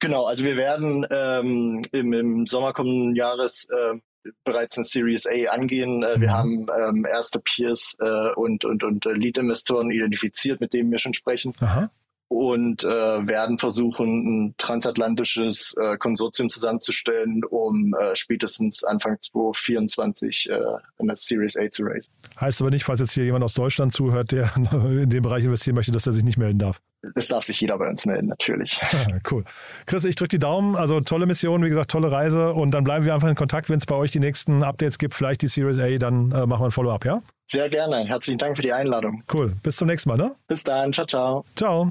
Genau, 0.00 0.26
also 0.26 0.44
wir 0.44 0.56
werden 0.56 1.04
ähm, 1.10 1.82
im, 1.90 2.12
im 2.12 2.46
Sommer 2.46 2.72
kommenden 2.72 3.16
Jahres 3.16 3.68
äh, 3.70 3.98
bereits 4.44 4.76
eine 4.78 4.84
Series 4.84 5.26
A 5.26 5.50
angehen. 5.50 6.04
Äh, 6.04 6.20
wir 6.20 6.28
mhm. 6.28 6.32
haben 6.32 6.66
ähm, 6.78 7.06
erste 7.10 7.40
Peers 7.40 7.96
äh, 7.98 8.32
und, 8.34 8.64
und, 8.64 8.84
und 8.84 9.06
äh, 9.06 9.12
Lead-Investoren 9.12 9.90
identifiziert, 9.90 10.60
mit 10.60 10.72
denen 10.72 10.90
wir 10.90 10.98
schon 10.98 11.14
sprechen. 11.14 11.52
Aha 11.60 11.90
und 12.28 12.84
äh, 12.84 12.88
werden 12.88 13.58
versuchen, 13.58 14.46
ein 14.46 14.54
transatlantisches 14.58 15.74
äh, 15.80 15.96
Konsortium 15.96 16.48
zusammenzustellen, 16.48 17.42
um 17.44 17.94
äh, 17.98 18.14
spätestens 18.14 18.84
Anfang 18.84 19.16
2024 19.20 20.50
äh, 20.50 20.60
eine 20.98 21.16
Series 21.16 21.56
A 21.56 21.70
zu 21.70 21.84
raisen. 21.84 22.12
Heißt 22.40 22.60
aber 22.60 22.70
nicht, 22.70 22.84
falls 22.84 23.00
jetzt 23.00 23.12
hier 23.12 23.24
jemand 23.24 23.44
aus 23.44 23.54
Deutschland 23.54 23.92
zuhört, 23.92 24.32
der 24.32 24.52
in 24.72 25.10
dem 25.10 25.22
Bereich 25.22 25.44
investieren 25.44 25.74
möchte, 25.76 25.92
dass 25.92 26.06
er 26.06 26.12
sich 26.12 26.24
nicht 26.24 26.38
melden 26.38 26.58
darf. 26.58 26.80
Es 27.14 27.28
darf 27.28 27.44
sich 27.44 27.60
jeder 27.60 27.78
bei 27.78 27.88
uns 27.88 28.04
melden, 28.06 28.26
natürlich. 28.26 28.80
cool. 29.30 29.44
Chris, 29.86 30.04
ich 30.04 30.16
drücke 30.16 30.30
die 30.30 30.38
Daumen. 30.38 30.74
Also 30.74 31.00
tolle 31.00 31.26
Mission, 31.26 31.64
wie 31.64 31.68
gesagt, 31.68 31.90
tolle 31.90 32.10
Reise. 32.10 32.52
Und 32.52 32.72
dann 32.72 32.84
bleiben 32.84 33.04
wir 33.04 33.14
einfach 33.14 33.28
in 33.28 33.36
Kontakt, 33.36 33.70
wenn 33.70 33.78
es 33.78 33.86
bei 33.86 33.94
euch 33.94 34.10
die 34.10 34.18
nächsten 34.18 34.64
Updates 34.64 34.98
gibt, 34.98 35.14
vielleicht 35.14 35.42
die 35.42 35.48
Series 35.48 35.78
A, 35.78 35.96
dann 35.98 36.32
äh, 36.32 36.46
machen 36.46 36.62
wir 36.62 36.66
ein 36.66 36.72
Follow-up, 36.72 37.04
ja? 37.04 37.22
Sehr 37.46 37.70
gerne. 37.70 38.04
Herzlichen 38.04 38.38
Dank 38.38 38.56
für 38.56 38.62
die 38.62 38.72
Einladung. 38.72 39.22
Cool. 39.32 39.54
Bis 39.62 39.76
zum 39.76 39.86
nächsten 39.86 40.10
Mal, 40.10 40.16
ne? 40.16 40.34
Bis 40.48 40.64
dann. 40.64 40.92
Ciao, 40.92 41.06
ciao. 41.06 41.44
Ciao. 41.54 41.90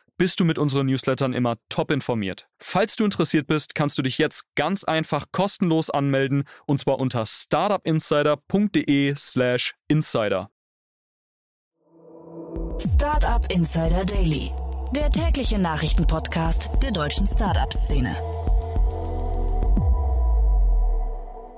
bist 0.21 0.39
du 0.39 0.45
mit 0.45 0.59
unseren 0.59 0.85
Newslettern 0.85 1.33
immer 1.33 1.57
top 1.69 1.89
informiert. 1.89 2.47
Falls 2.59 2.95
du 2.95 3.05
interessiert 3.05 3.47
bist, 3.47 3.73
kannst 3.73 3.97
du 3.97 4.03
dich 4.03 4.19
jetzt 4.19 4.45
ganz 4.53 4.83
einfach 4.83 5.25
kostenlos 5.31 5.89
anmelden 5.89 6.43
und 6.67 6.79
zwar 6.79 6.99
unter 6.99 7.25
startupinsider.de/slash 7.25 9.73
insider. 9.87 10.51
Startup 12.77 13.51
Insider 13.51 14.05
Daily, 14.05 14.51
der 14.95 15.09
tägliche 15.09 15.57
Nachrichtenpodcast 15.57 16.69
der 16.83 16.91
deutschen 16.91 17.25
Startup-Szene. 17.25 18.15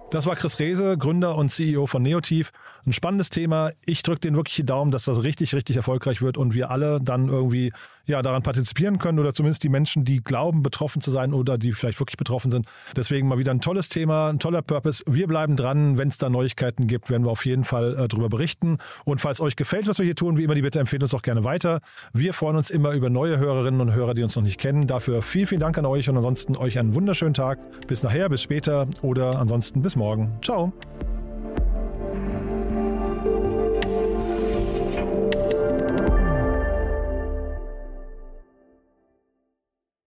Das 0.10 0.26
war 0.26 0.38
Chris 0.38 0.60
Rehse, 0.60 0.98
Gründer 0.98 1.36
und 1.36 1.50
CEO 1.50 1.86
von 1.88 2.02
Neotiv. 2.02 2.54
Ein 2.86 2.94
spannendes 2.94 3.30
Thema. 3.30 3.72
Ich 3.86 4.04
drücke 4.04 4.20
den 4.20 4.36
wirklich 4.36 4.56
die 4.56 4.66
Daumen, 4.66 4.92
dass 4.92 5.06
das 5.06 5.24
richtig, 5.24 5.56
richtig 5.56 5.78
erfolgreich 5.78 6.22
wird 6.22 6.38
und 6.38 6.54
wir 6.54 6.70
alle 6.70 7.00
dann 7.02 7.30
irgendwie 7.30 7.72
ja, 8.06 8.22
daran 8.22 8.44
partizipieren 8.44 9.00
können 9.00 9.20
oder 9.20 9.34
zumindest 9.34 9.64
die 9.64 9.70
Menschen, 9.70 10.04
die 10.04 10.22
glauben, 10.22 10.64
betroffen 10.64 11.02
zu 11.02 11.10
sein 11.10 11.34
oder 11.34 11.58
die 11.58 11.72
vielleicht 11.72 12.02
wirklich 12.02 12.18
betroffen 12.18 12.52
sind. 12.52 12.66
Deswegen 12.96 13.28
mal 13.28 13.38
wieder 13.38 13.52
ein 13.52 13.62
tolles 13.62 13.88
Thema, 13.88 14.30
ein 14.30 14.40
toller 14.40 14.62
Purpose. 14.62 15.04
Wir 15.08 15.28
bleiben 15.28 15.56
dran. 15.56 15.98
Wenn 15.98 16.10
es 16.10 16.18
da 16.18 16.30
Neuigkeiten 16.30 16.88
gibt, 16.88 17.10
werden 17.10 17.24
wir 17.24 17.32
auf 17.32 17.46
jeden 17.46 17.64
Fall 17.64 17.98
äh, 17.98 18.08
darüber 18.08 18.28
berichten. 18.28 18.78
Und 19.06 19.22
falls 19.22 19.40
euch 19.40 19.56
gefällt, 19.56 19.88
was 19.88 20.00
wir 20.00 20.06
hier 20.06 20.16
tun, 20.16 20.38
wie 20.38 20.44
immer, 20.44 20.56
die 20.56 20.62
Bitte 20.62 20.80
empfehlen 20.80 21.02
uns 21.02 21.14
auch 21.14 21.22
gerne 21.22 21.46
weiter. 21.46 21.80
Wir 22.14 22.34
freuen 22.34 22.58
uns 22.58 22.70
immer 22.70 22.92
über 22.92 23.10
neue 23.10 23.38
Hörerinnen 23.38 23.80
und 23.80 23.94
Hörer, 23.94 24.14
die 24.14 24.24
uns 24.24 24.36
noch 24.36 24.44
nicht 24.44 24.60
kennen. 24.60 24.88
Dafür 24.88 25.22
vielen, 25.22 25.48
vielen 25.48 25.62
Dank 25.62 25.78
an 25.78 25.86
euch 25.86 26.10
und 26.10 26.18
ansonsten 26.18 26.58
euch 26.58 26.80
einen 26.80 26.94
wunderschönen 26.94 27.34
Tag. 27.34 27.60
Bis 27.88 28.04
nachher, 28.04 28.28
bis 28.28 28.42
später 28.42 28.88
oder 29.02 29.40
ansonsten 29.40 29.82
bis 29.82 29.96
morgen. 29.96 30.38
Ciao. 30.42 30.74